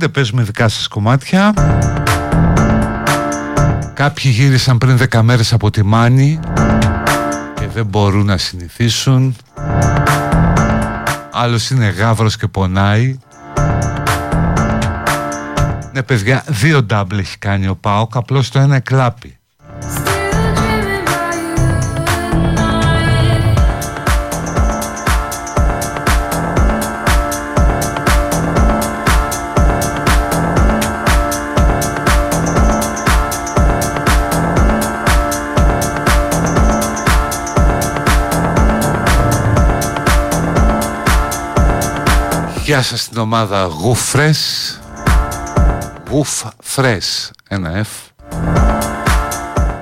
[0.03, 1.53] Καταλαβαίνετε παίζουμε δικά σας κομμάτια.
[3.93, 6.39] Κάποιοι γύρισαν πριν 10 μέρες από τη Μάνη
[7.55, 9.35] Και δεν μπορούν να συνηθίσουν.
[11.31, 13.17] Άλλος είναι γάβρος και πονάει.
[15.93, 19.37] Ναι παιδιά, δύο double έχει κάνει ο Πάοκ Απλώς το ένα εκλάπει
[42.73, 44.79] Γεια σας στην ομάδα Γουφρές.
[46.09, 48.27] Γουφρές Ένα F.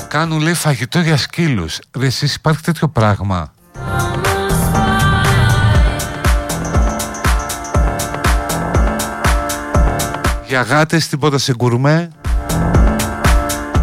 [0.08, 1.80] Κάνουν λέει φαγητό για σκύλους.
[1.98, 3.54] Ρε εσείς υπάρχει τέτοιο πράγμα;
[10.48, 12.12] Για γάτες τίποτα σε γκουρμέ;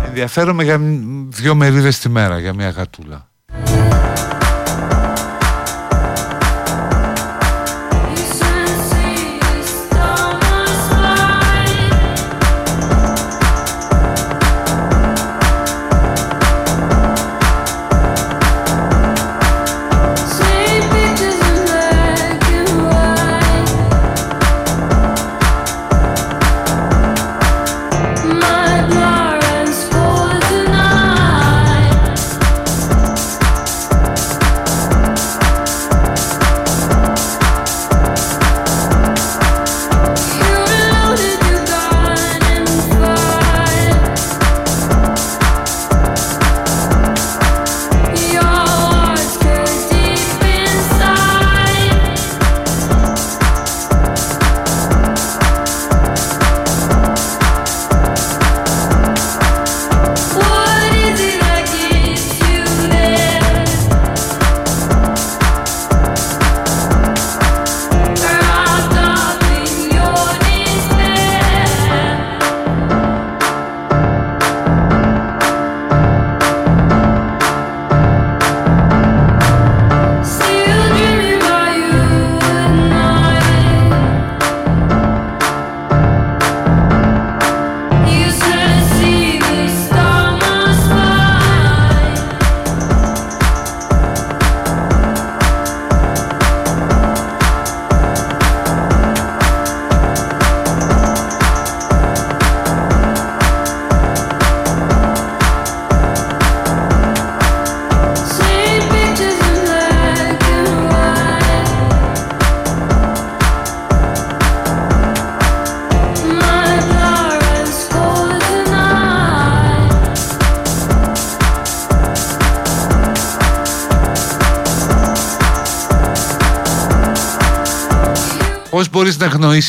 [0.06, 3.27] Ενδιαφέρομαι για μ- δυο μερίδες τη μέρα Για μια γατούλα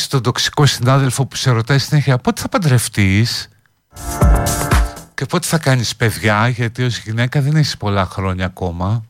[0.09, 3.47] τον τοξικό συνάδελφο που σε ρωτάει συνέχεια πότε θα παντρευτείς;
[5.13, 9.03] Και πότε θα κάνεις παιδιά; Γιατί ως γυναίκα δεν έχεις πολλά χρόνια ακόμα.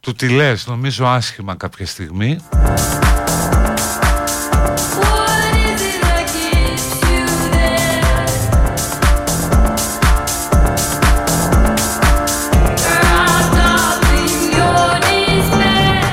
[0.00, 2.38] Του τη λες νομίζω άσχημα κάποια στιγμή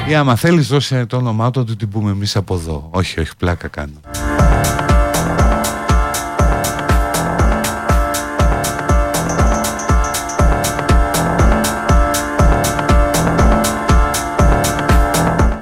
[0.07, 2.87] ή άμα θέλεις δώσε το όνομά του, του την πούμε εμείς από εδώ.
[2.91, 3.99] Όχι, όχι, πλάκα κάνω.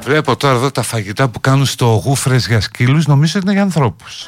[0.06, 4.28] Βλέπω τώρα εδώ τα φαγητά που κάνουν στο γούφρες για σκύλους Νομίζω είναι για ανθρώπους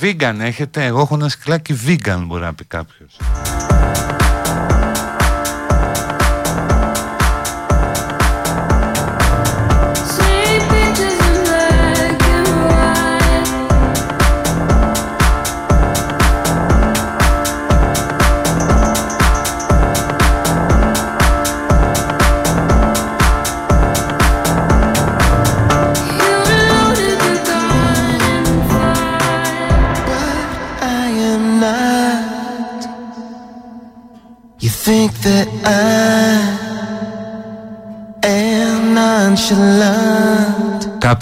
[0.00, 3.16] Vegan έχετε Εγώ έχω ένα σκυλάκι vegan μπορεί να πει κάποιος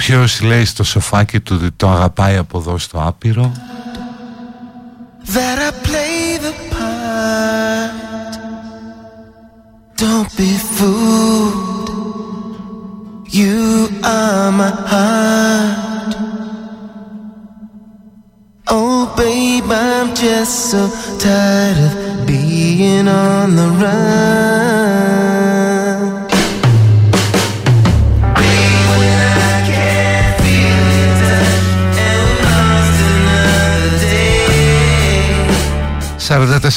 [0.09, 0.17] nonchalant.
[0.17, 3.53] Κάποιος λέει στο σοφάκι του ότι το αγαπάει από εδώ στο άπειρο
[5.35, 8.35] That I play the part.
[10.03, 11.89] Don't be fooled.
[13.41, 13.89] You
[14.19, 16.13] are my heart.
[18.77, 20.83] Oh, babe, I'm just so
[21.19, 21.93] tired of
[22.27, 23.69] being on the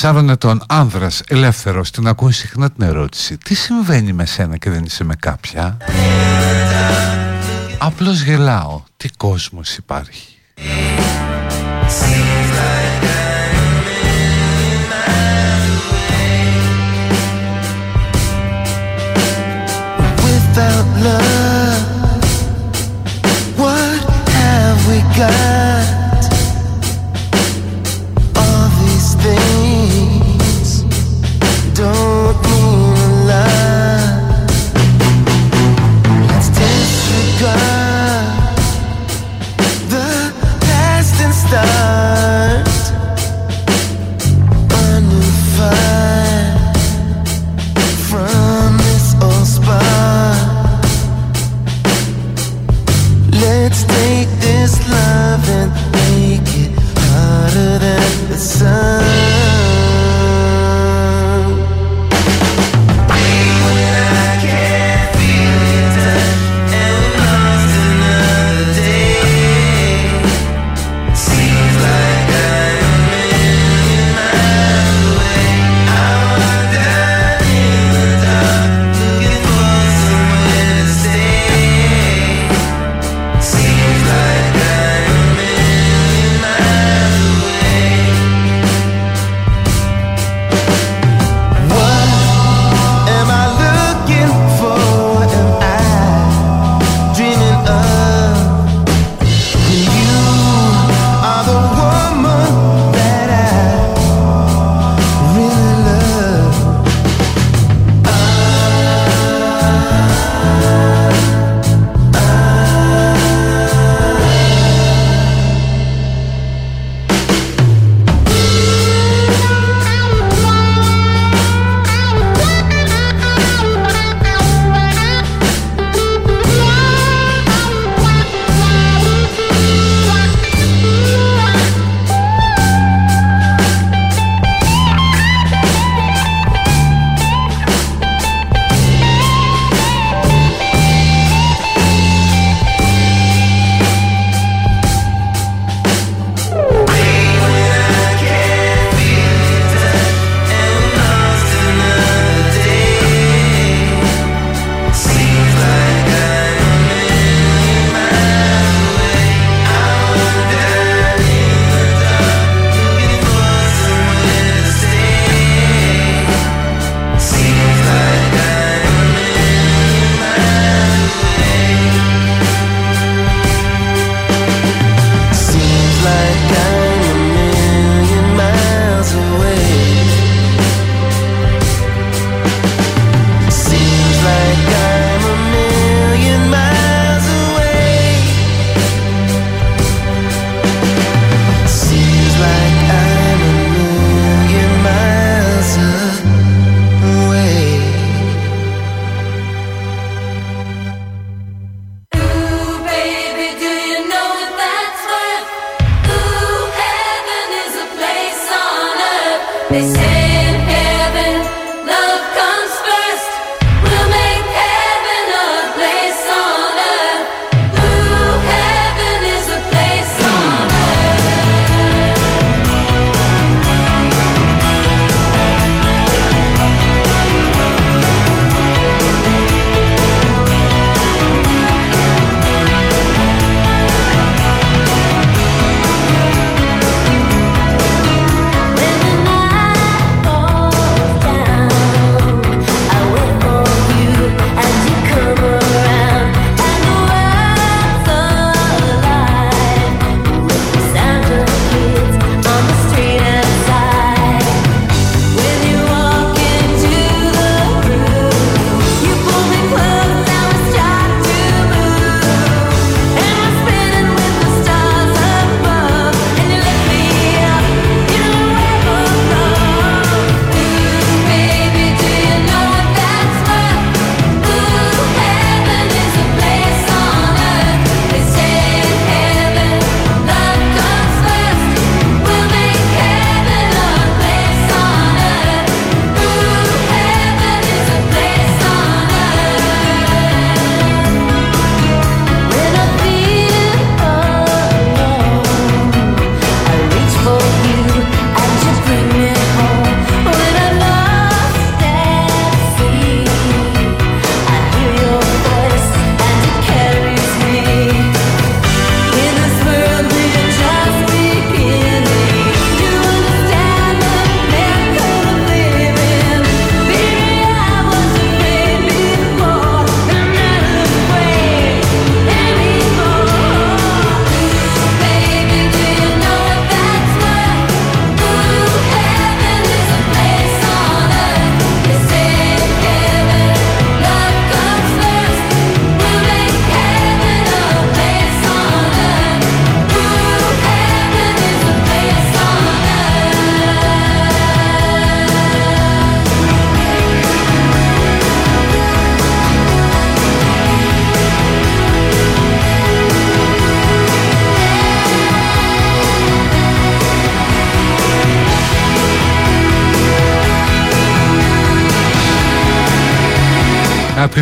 [0.01, 4.83] 24 ετών άνδρας ελεύθερο την ακούει συχνά την ερώτηση Τι συμβαίνει με σένα και δεν
[4.83, 5.77] είσαι με κάποια;
[7.77, 10.38] Απλώς γελάω, τι κόσμος υπάρχει.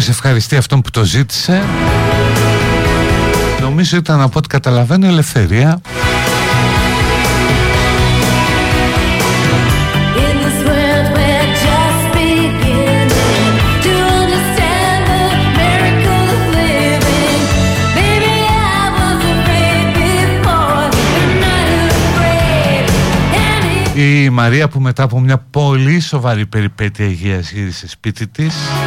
[0.07, 1.63] Κάποιος ευχαριστεί αυτόν που το ζήτησε
[3.61, 5.81] Νομίζω ήταν από ό,τι καταλαβαίνω ελευθερία
[10.15, 13.53] In this world we're just beginning
[13.85, 15.23] to understand the
[15.59, 17.41] miracle of living.
[17.97, 18.35] Baby,
[18.71, 22.85] I was afraid before, but not afraid
[23.51, 24.25] anymore.
[24.25, 28.86] Η Μαρία που μετά από μια πολύ σοβαρή περιπέτεια υγείας γύρισε σπίτι της μου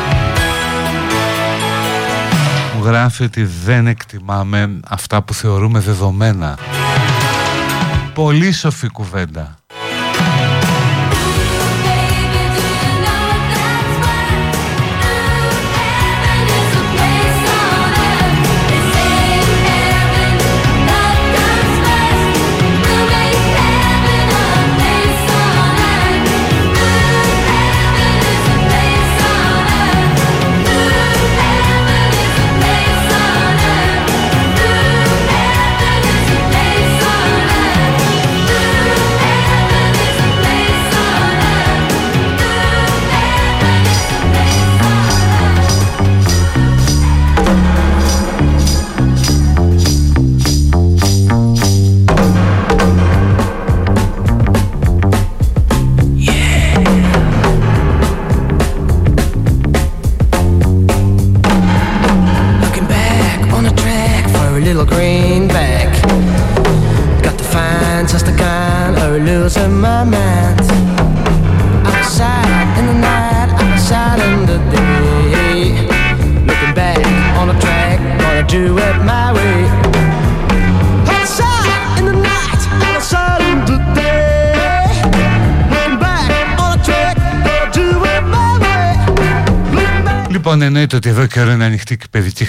[2.91, 6.59] γράφει ότι δεν εκτιμάμε αυτά που θεωρούμε δεδομένα.
[8.15, 9.60] Πολύ σοφή κουβέντα.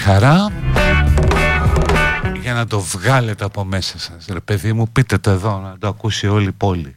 [0.02, 0.48] Χαρά.
[2.42, 5.88] Για να το βγάλετε από μέσα σας, ρε παιδί μου, πείτε το εδώ, να το
[5.88, 6.96] ακούσει όλη η πόλη.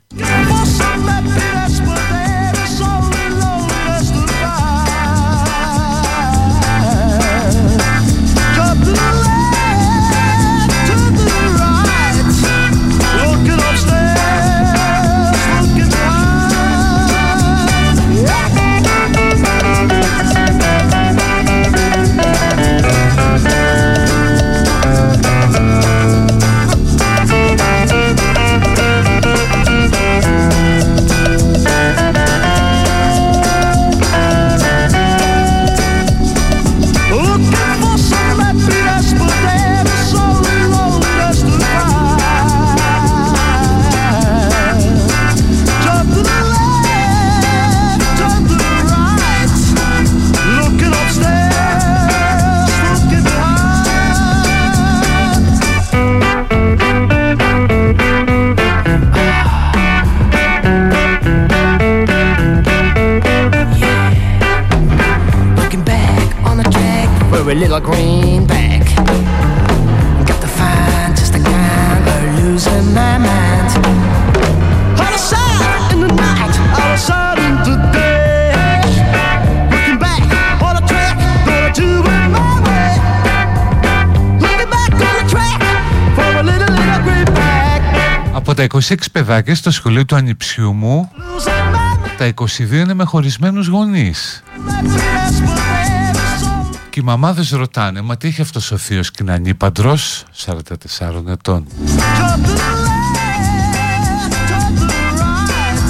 [88.89, 94.43] 26 παιδάκια στο σχολείο του ανιψιού μου, Losing my τα 22 είναι με χωρισμένους γονείς.
[94.67, 99.17] happiness, but there's so Και οι μαμάδες ρωτάνε, μα τι έχει αυτός ο θείος και
[99.21, 101.65] είναι ανήπαντρος, 44 ετών.
[101.67, 105.81] Jump to the left, jump to the right.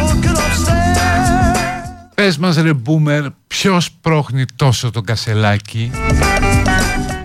[0.00, 2.14] Looking upstairs.
[2.14, 5.90] Πες μας ρε μπούμερ, ποιος πρόχνει τόσο τον κασελάκι.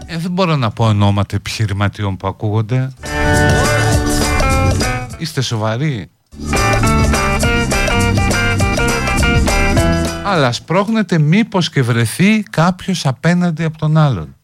[0.05, 2.89] Ε, δεν μπορώ να πω ονόματα επιχειρηματιών που ακούγονται.
[5.23, 6.09] Είστε σοβαροί.
[10.23, 14.35] Αλλά σπρώχνετε μήπως και βρεθεί κάποιος απέναντι από τον άλλον.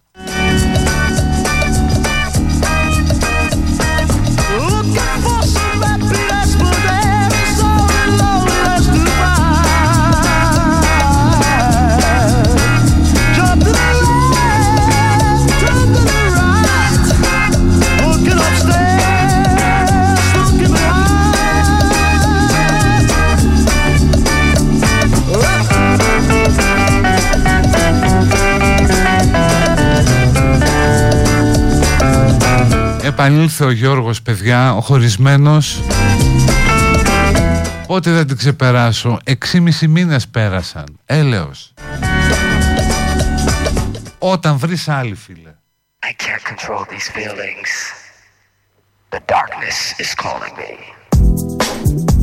[33.19, 35.81] Επανήλθε ο Γιώργος παιδιά, ο χωρισμένος
[37.87, 41.73] Πότε θα την ξεπεράσω 6,5 μήνες πέρασαν Έλεος
[44.19, 45.55] Όταν βρεις άλλη φίλε.
[46.05, 47.71] I can't control these feelings.
[49.11, 52.18] The darkness is calling me.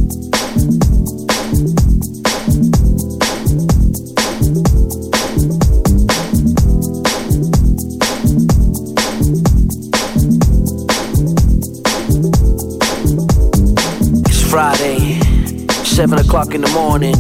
[15.96, 17.14] 7 o'clock in the morning.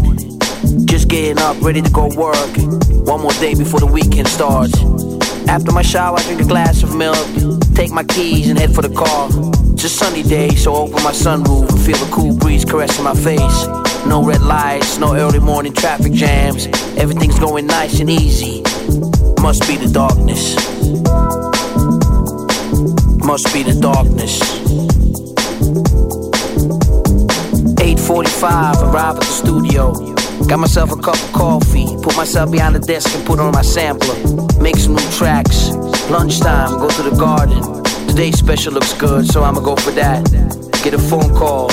[0.86, 2.50] Just getting up, ready to go work.
[3.08, 4.74] One more day before the weekend starts.
[5.48, 7.16] After my shower, I drink a glass of milk.
[7.74, 9.30] Take my keys and head for the car.
[9.72, 13.14] It's a sunny day, so open my sunroof and feel the cool breeze caressing my
[13.14, 13.66] face.
[14.04, 16.66] No red lights, no early morning traffic jams.
[16.98, 18.60] Everything's going nice and easy.
[19.40, 20.54] Must be the darkness.
[23.24, 24.66] Must be the darkness.
[28.06, 29.92] 8.45, arrive at the studio.
[30.46, 33.62] Got myself a cup of coffee, put myself behind the desk and put on my
[33.62, 34.16] sampler.
[34.66, 35.58] Make some new tracks.
[36.08, 37.60] Lunchtime, go to the garden.
[38.10, 40.22] Today's special looks good, so I'ma go for that.
[40.84, 41.66] Get a phone call,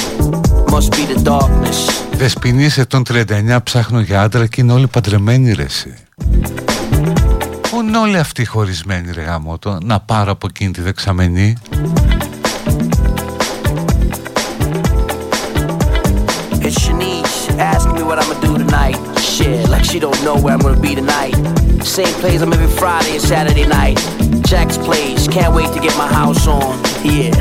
[0.73, 1.89] must be the darkness.
[2.18, 5.93] Δεσποινής ετών 39 ψάχνω για άντρα και είναι όλοι παντρεμένοι ρε εσύ.
[7.69, 11.57] Πού είναι όλοι αυτοί χωρισμένοι ρε γαμότο Να πάρω από εκείνη τη δεξαμενή
[16.66, 18.98] It's Shanice asking me what I'ma do tonight.
[19.18, 21.34] Shit, like she don't know where I'm gonna be tonight.
[21.82, 23.96] Same place I'm every Friday and Saturday night.
[24.50, 26.72] Jack's place, can't wait to get my house on.
[27.05, 27.32] Yeah,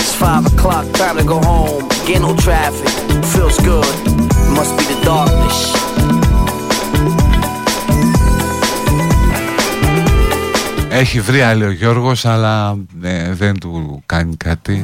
[0.00, 1.88] it's five o'clock, time to go home.
[2.06, 2.88] Get no traffic,
[3.32, 3.94] feels good.
[4.56, 5.58] Must be the darkness.
[10.90, 14.82] Έχει βρει άλλη ο Γιώργος αλλά ε, δεν του κάνει κάτι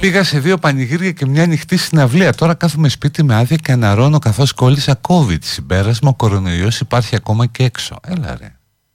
[0.00, 4.18] Πήγα σε δύο πανηγύρια και μια ανοιχτή συναυλία Τώρα κάθομαι σπίτι με άδεια και αναρώνω
[4.18, 8.50] καθώς κόλλησα COVID Συμπέρασμα ο κορονοϊός υπάρχει ακόμα και έξω Έλα ρε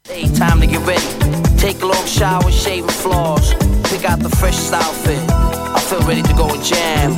[0.09, 1.07] Hey, time to get ready.
[1.57, 3.53] Take a long shower, shave my flaws.
[3.89, 5.21] Pick out the freshest outfit.
[5.77, 7.09] I feel ready to go and jam.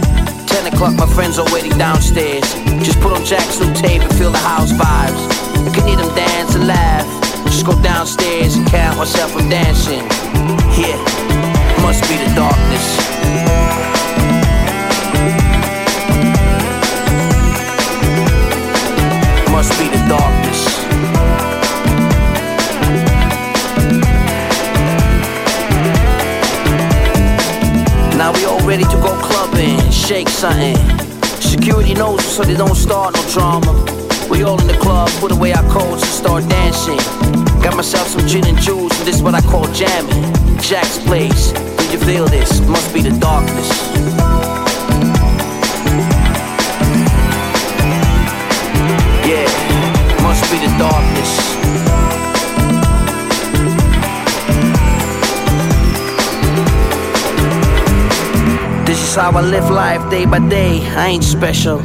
[0.47, 2.45] 10 o'clock, my friends are waiting downstairs.
[2.87, 5.21] Just put on Jack's new tape and feel the house vibes.
[5.67, 7.07] I can hear them dance and laugh.
[7.45, 10.03] Just go downstairs and count myself from dancing.
[10.77, 10.97] Yeah,
[11.83, 12.97] must be the darkness.
[19.51, 20.61] Must be the darkness.
[28.17, 30.77] Now we all ready to go clubbing, shake something.
[31.41, 33.73] Security knows us so they don't start no drama.
[34.29, 36.97] We all in the club, put away our coats and start dancing.
[37.61, 40.33] Got myself some gin and juice, and this is what I call jamming.
[40.61, 41.51] Jack's place,
[41.93, 42.59] you feel this?
[42.61, 43.69] Must be the darkness.
[49.29, 49.45] Yeah,
[50.23, 51.31] must be the darkness.
[58.87, 60.81] This is how I live life day by day.
[60.95, 61.79] I ain't special.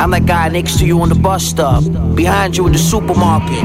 [0.00, 1.84] I'm that guy next to you on the bus stop,
[2.16, 3.62] behind you in the supermarket.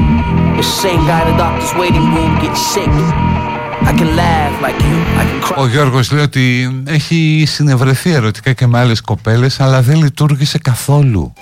[0.56, 3.59] The same guy in the doctor's waiting room gets sick.
[3.82, 4.98] I can laugh like you.
[5.20, 5.56] I can cry.
[5.56, 11.32] Ο Γιώργος λέει ότι έχει συνευρεθεί ερωτικά και με άλλες κοπέλες αλλά δεν λειτουργήσε καθόλου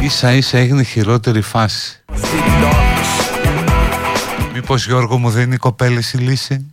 [0.00, 2.92] Ίσα ίσα έγινε χειρότερη φάση Must be the darkness.
[4.54, 6.66] Μήπως Γιώργο μου δεν είναι οι κοπέλες η λύση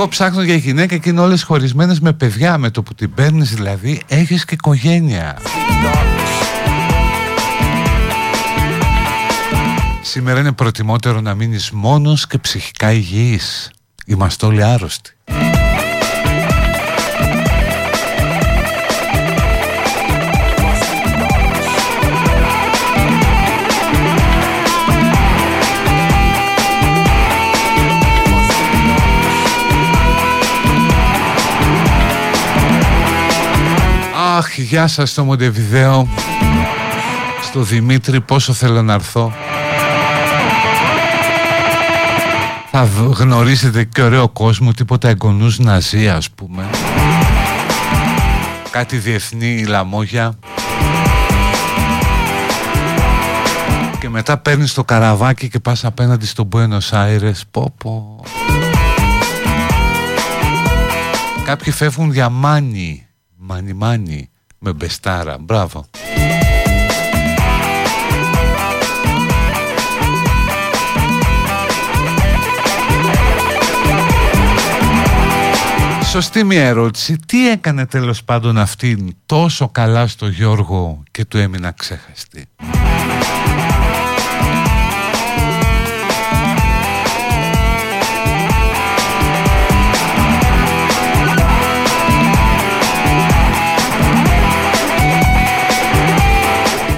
[0.00, 2.58] Εγώ ψάχνω για γυναίκα και είναι όλες χωρισμένες με παιδιά.
[2.58, 5.36] Με το που την παίρνεις δηλαδή έχεις και οικογένεια.
[5.36, 6.40] Be the darkness.
[10.02, 13.70] Σήμερα είναι προτιμότερο να μείνεις μόνος και ψυχικά υγιής.
[14.06, 15.14] Είμαστε όλοι άρρωστοι
[34.40, 36.08] Αχ, γεια σας στο Μοντεβιδέο.
[37.42, 39.32] Στο Δημήτρη πόσο θέλω να έρθω.
[42.70, 46.62] Θα β- γνωρίσετε και ωραίο κόσμο Τίποτα εγγονούς ναζί ας πούμε.
[48.70, 50.32] Κάτι διεθνή λαμόγια.
[54.00, 57.40] Και μετά παίρνεις το καραβάκι και πας απέναντι στον Buenos Aires.
[57.50, 58.24] Πω πω.
[61.44, 63.04] Κάποιοι φεύγουν για μάνι
[63.42, 65.38] Μάνι Μάνι με Μπεστάρα.
[65.38, 65.84] Μπράβο.
[76.04, 77.16] Σωστή μια ερώτηση.
[77.26, 82.46] Τι έκανε τέλος πάντων αυτήν τόσο καλά στο Γιώργο και του έμεινα ξεχαστή;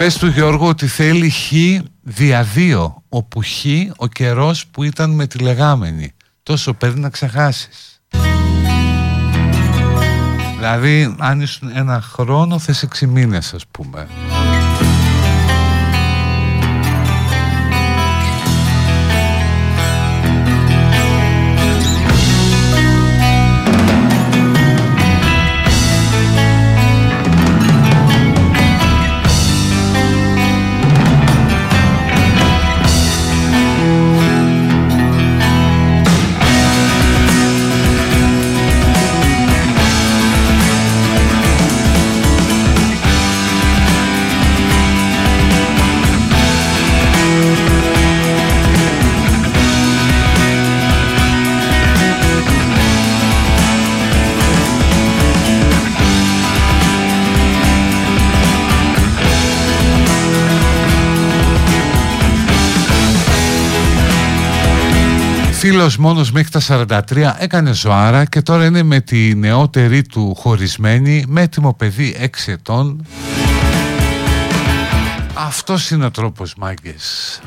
[0.02, 1.52] Πες του Γιώργο ότι θέλει χ
[2.02, 3.64] δια δύο, όπου χ
[3.96, 6.12] ο καιρός που ήταν με τη λεγάμενη.
[6.42, 8.00] Τόσο παίρνει να ξεχάσεις.
[10.56, 14.08] Δηλαδή, αν ήσουν ένα χρόνο, θες έξι μήνες, ας πούμε.
[65.82, 66.60] Φίλος μόνος μέχρι τα
[67.10, 72.26] 43 έκανε ζωάρα και τώρα είναι με τη νεότερη του χωρισμένη με έτοιμο παιδί 6
[72.46, 73.06] ετών.
[75.34, 77.40] Αυτός είναι ο τρόπος μάγκες.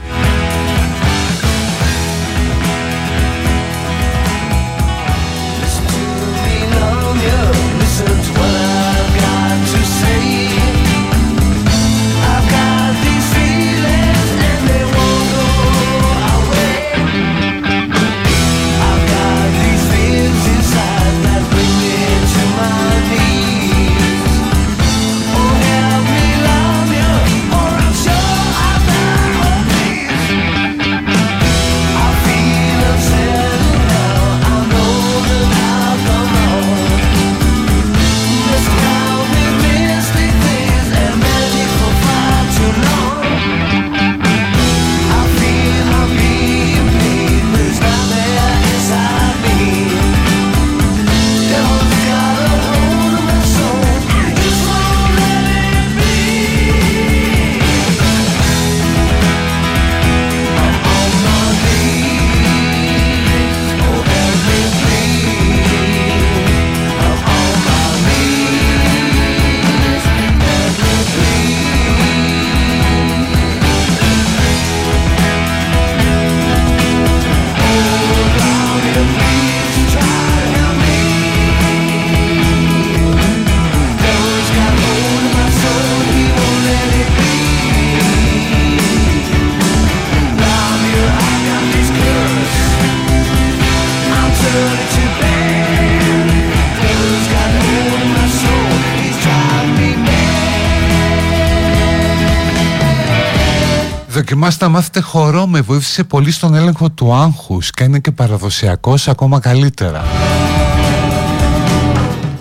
[104.46, 109.08] Δοκιμάστε να μάθετε χορό, με βοήθησε πολύ στον έλεγχο του άγχους και είναι και παραδοσιακός
[109.08, 110.04] ακόμα καλύτερα.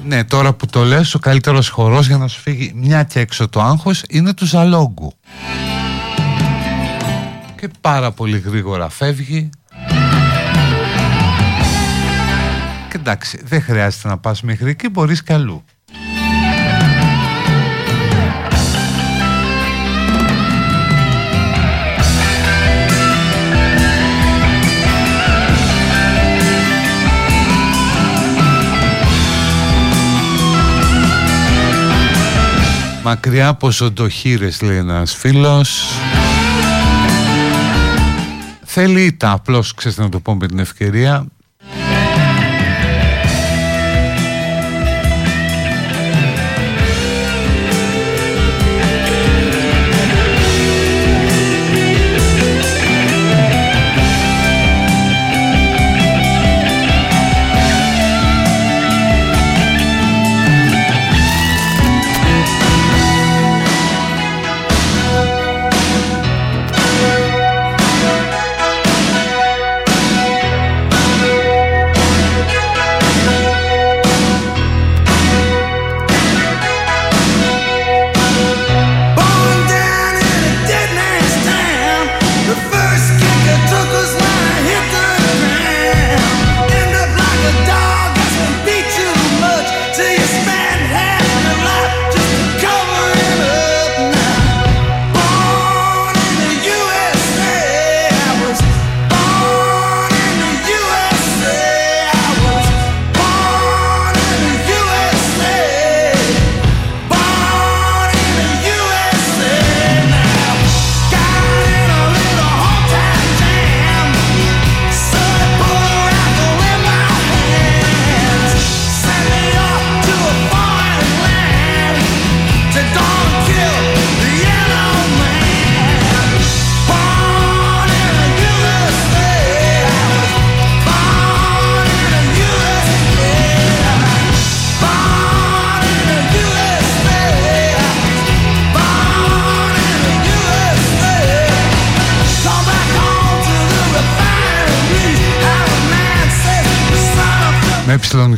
[0.05, 3.48] Ναι, τώρα που το λες, ο καλύτερος χορός για να σου φύγει μια και έξω
[3.48, 5.12] το άγχος είναι του Ζαλόγκου.
[7.60, 9.51] Και πάρα πολύ γρήγορα φεύγει.
[12.90, 15.64] Και εντάξει, δεν χρειάζεται να πας μέχρι εκεί, μπορείς κι αλλού.
[33.05, 35.85] Μακριά από ζωντοχύρες λέει ένας φίλος.
[38.64, 41.26] Θέλει τα απλώς ξέρετε να το πω με την ευκαιρία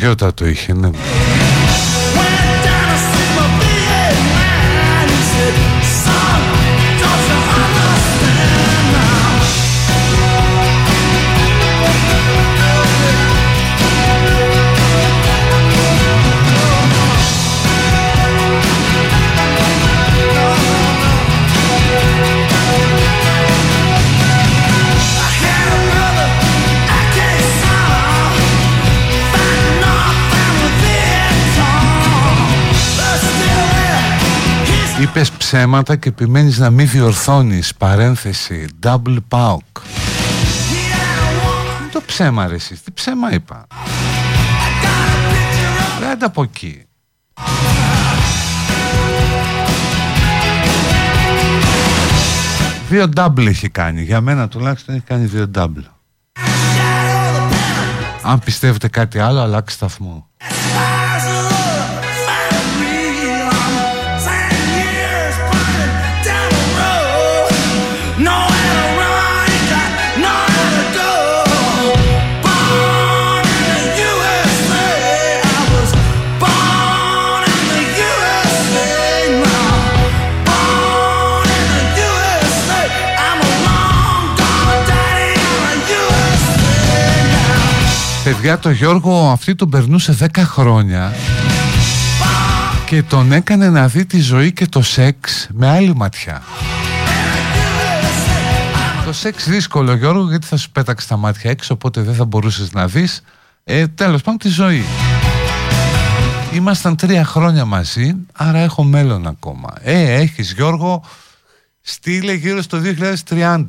[0.07, 0.47] γιώτα το
[35.47, 39.83] ψέματα και επιμένεις να μην διορθώνεις Παρένθεση Double pauk.
[41.81, 43.67] Είναι το ψέμα ρε εσείς Τι ψέμα είπα.
[46.01, 46.85] Δεν από εκεί.
[52.89, 54.03] Δύο double έχει κάνει.
[54.03, 55.85] Για μένα τουλάχιστον έχει κάνει δύο double.
[58.23, 60.29] Αν πιστεύετε κάτι άλλο αλλάξτε σταθμό
[88.47, 91.13] Παιδιά το Γιώργο αυτή τον περνούσε 10 χρόνια
[92.87, 96.43] και τον έκανε να δει τη ζωή και το σεξ με άλλη ματιά.
[99.05, 102.73] Το σεξ δύσκολο Γιώργο γιατί θα σου πέταξε τα μάτια έξω οπότε δεν θα μπορούσες
[102.73, 103.23] να δεις
[103.65, 104.85] ε, τέλος πάντων τη ζωή.
[106.53, 109.73] Ήμασταν τρία χρόνια μαζί άρα έχω μέλλον ακόμα.
[109.81, 111.05] Ε, έχεις Γιώργο
[111.81, 112.81] στείλε γύρω στο
[113.29, 113.63] 2030.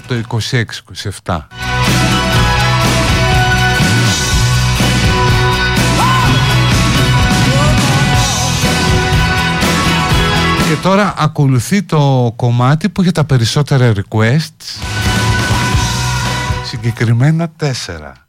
[0.00, 0.40] Το
[1.24, 1.38] 26-27.
[10.68, 14.86] Και τώρα ακολουθεί το κομμάτι που για τα περισσότερα requests
[16.64, 18.25] συγκεκριμένα τέσσερα.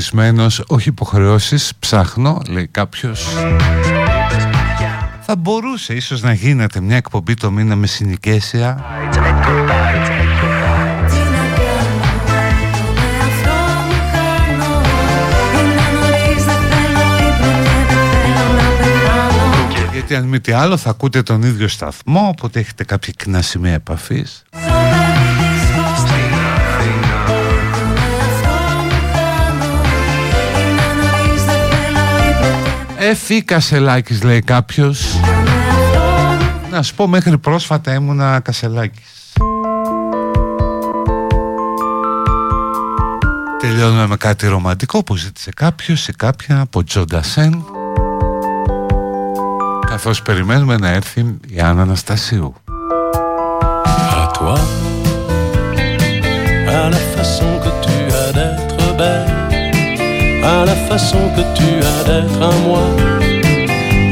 [0.00, 3.28] Ετών χωρισμένος, όχι υποχρεώσεις, ψάχνω, λέει κάποιος.
[5.20, 8.84] Θα μπορούσε ίσως να γίνεται μια εκπομπή το μήνα με συνοικέσια.
[19.92, 23.72] Γιατί αν μη τι άλλο θα ακούτε τον ίδιο σταθμό, οπότε έχετε κάποια κοινά σημεία
[23.72, 24.44] επαφής.
[33.10, 35.20] Εφή Κασελάκης λέει κάποιος.
[36.70, 39.32] Να σου πω μέχρι πρόσφατα ήμουνα Κασελάκης.
[43.58, 47.64] Τελειώνουμε με κάτι ρομαντικό που ζήτησε κάποιος ή κάποια από Τζοντασέν.
[49.86, 52.54] Καθώς περιμένουμε να έρθει η Άννα Αναστασίου.
[54.22, 54.58] À toi,
[56.80, 58.69] à la façon que tu as d'être belle,
[60.50, 62.86] à la façon que tu as d'être à moi,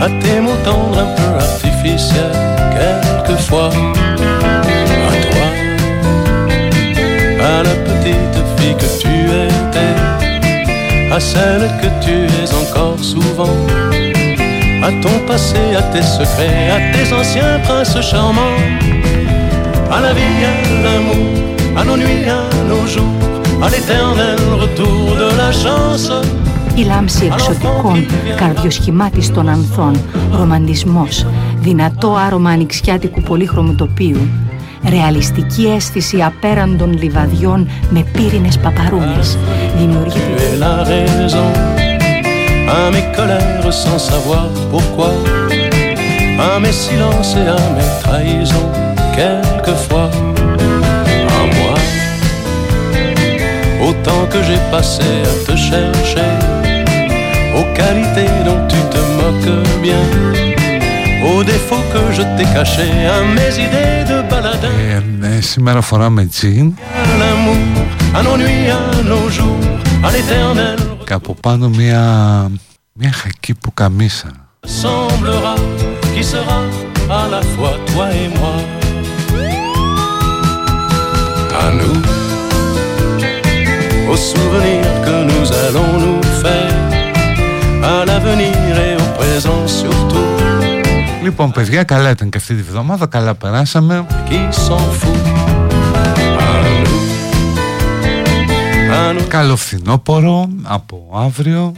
[0.00, 2.38] à tes mots tendres un peu artificiels,
[2.76, 3.70] quelquefois.
[5.10, 5.46] À toi,
[7.54, 9.14] à la petite fille que tu
[9.46, 9.96] étais,
[11.12, 13.56] à celle que tu es encore souvent,
[14.82, 18.60] à ton passé, à tes secrets, à tes anciens princes charmants.
[19.90, 20.52] À la vie, à
[20.84, 21.32] l'amour,
[21.76, 26.10] à nos nuits, à nos jours, à l'éternel retour de la chance.
[26.74, 28.06] Η λάμψη εξωτικών,
[28.36, 30.00] καρδιοσχημάτιστων ανθών,
[30.32, 31.26] ρομαντισμός,
[31.60, 34.28] δυνατό άρωμα ανοιξιάτικου πολύχρωμου τοπίου,
[34.88, 39.38] ρεαλιστική αίσθηση απέραντων λιβαδιών με πύρινες παπαρούνες,
[39.78, 41.48] δημιουργεί Tu es la raison.
[42.80, 45.10] À mes colères sans savoir pourquoi,
[46.48, 48.70] à mes silences et à mes trahisons,
[49.16, 50.37] quelquefois.
[53.87, 56.31] autant que j'ai passé à te chercher,
[57.57, 60.03] aux qualités dont tu te moques bien,
[61.29, 66.27] aux défauts que je t'ai cachés, à mes idées de baladin, ε, ναι, Σήμερα φοράμε
[66.27, 66.73] τζιν
[67.03, 67.87] à l'amour,
[68.17, 69.65] à nos nuits, à nos jours,
[70.03, 72.01] à l'éternel και από πάνω μια,
[72.93, 74.31] μια χακί που καμίσα
[74.65, 75.55] semblera
[76.13, 76.59] qui sera
[77.09, 78.55] à la fois toi et moi.
[81.63, 82.16] À nous, aux
[84.30, 86.76] Souvenirs que nous allons nous faire,
[87.94, 90.26] à l'avenir et au présent surtout,
[91.22, 94.06] Λοιπόν παιδιά καλά ήταν και αυτή τη βδομάδα Καλά περάσαμε.
[94.28, 95.26] Qui s'en fout;
[96.38, 97.02] À nous,
[98.92, 101.72] à nous, Καλό φθινόπωρο Από αύριο.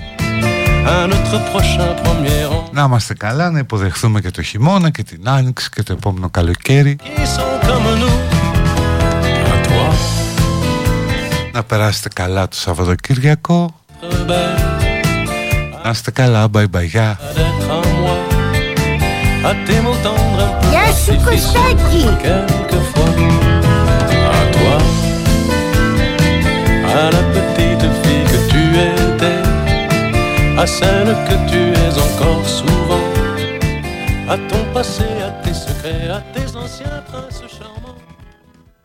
[0.86, 5.28] À notre prochain premier rang, Να είμαστε καλά Να υποδεχθούμε και το χειμώνα Και την
[5.28, 6.96] άνοιξη Και το επόμενο καλοκαίρι
[11.53, 14.75] Να περάσετε καλά το Σαββατοκύριακο belle,
[15.83, 18.17] Να είστε καλά Bye bye γεια d'être à moi,
[19.49, 23.11] à tes mots tendres un peu Γεια σου Κωστάκη quelquefois
[24.39, 24.77] à toi,
[27.03, 29.41] à la petite fille que tu étais,
[30.63, 33.07] à celle que tu es encore souvent,
[34.33, 35.11] à ton passé,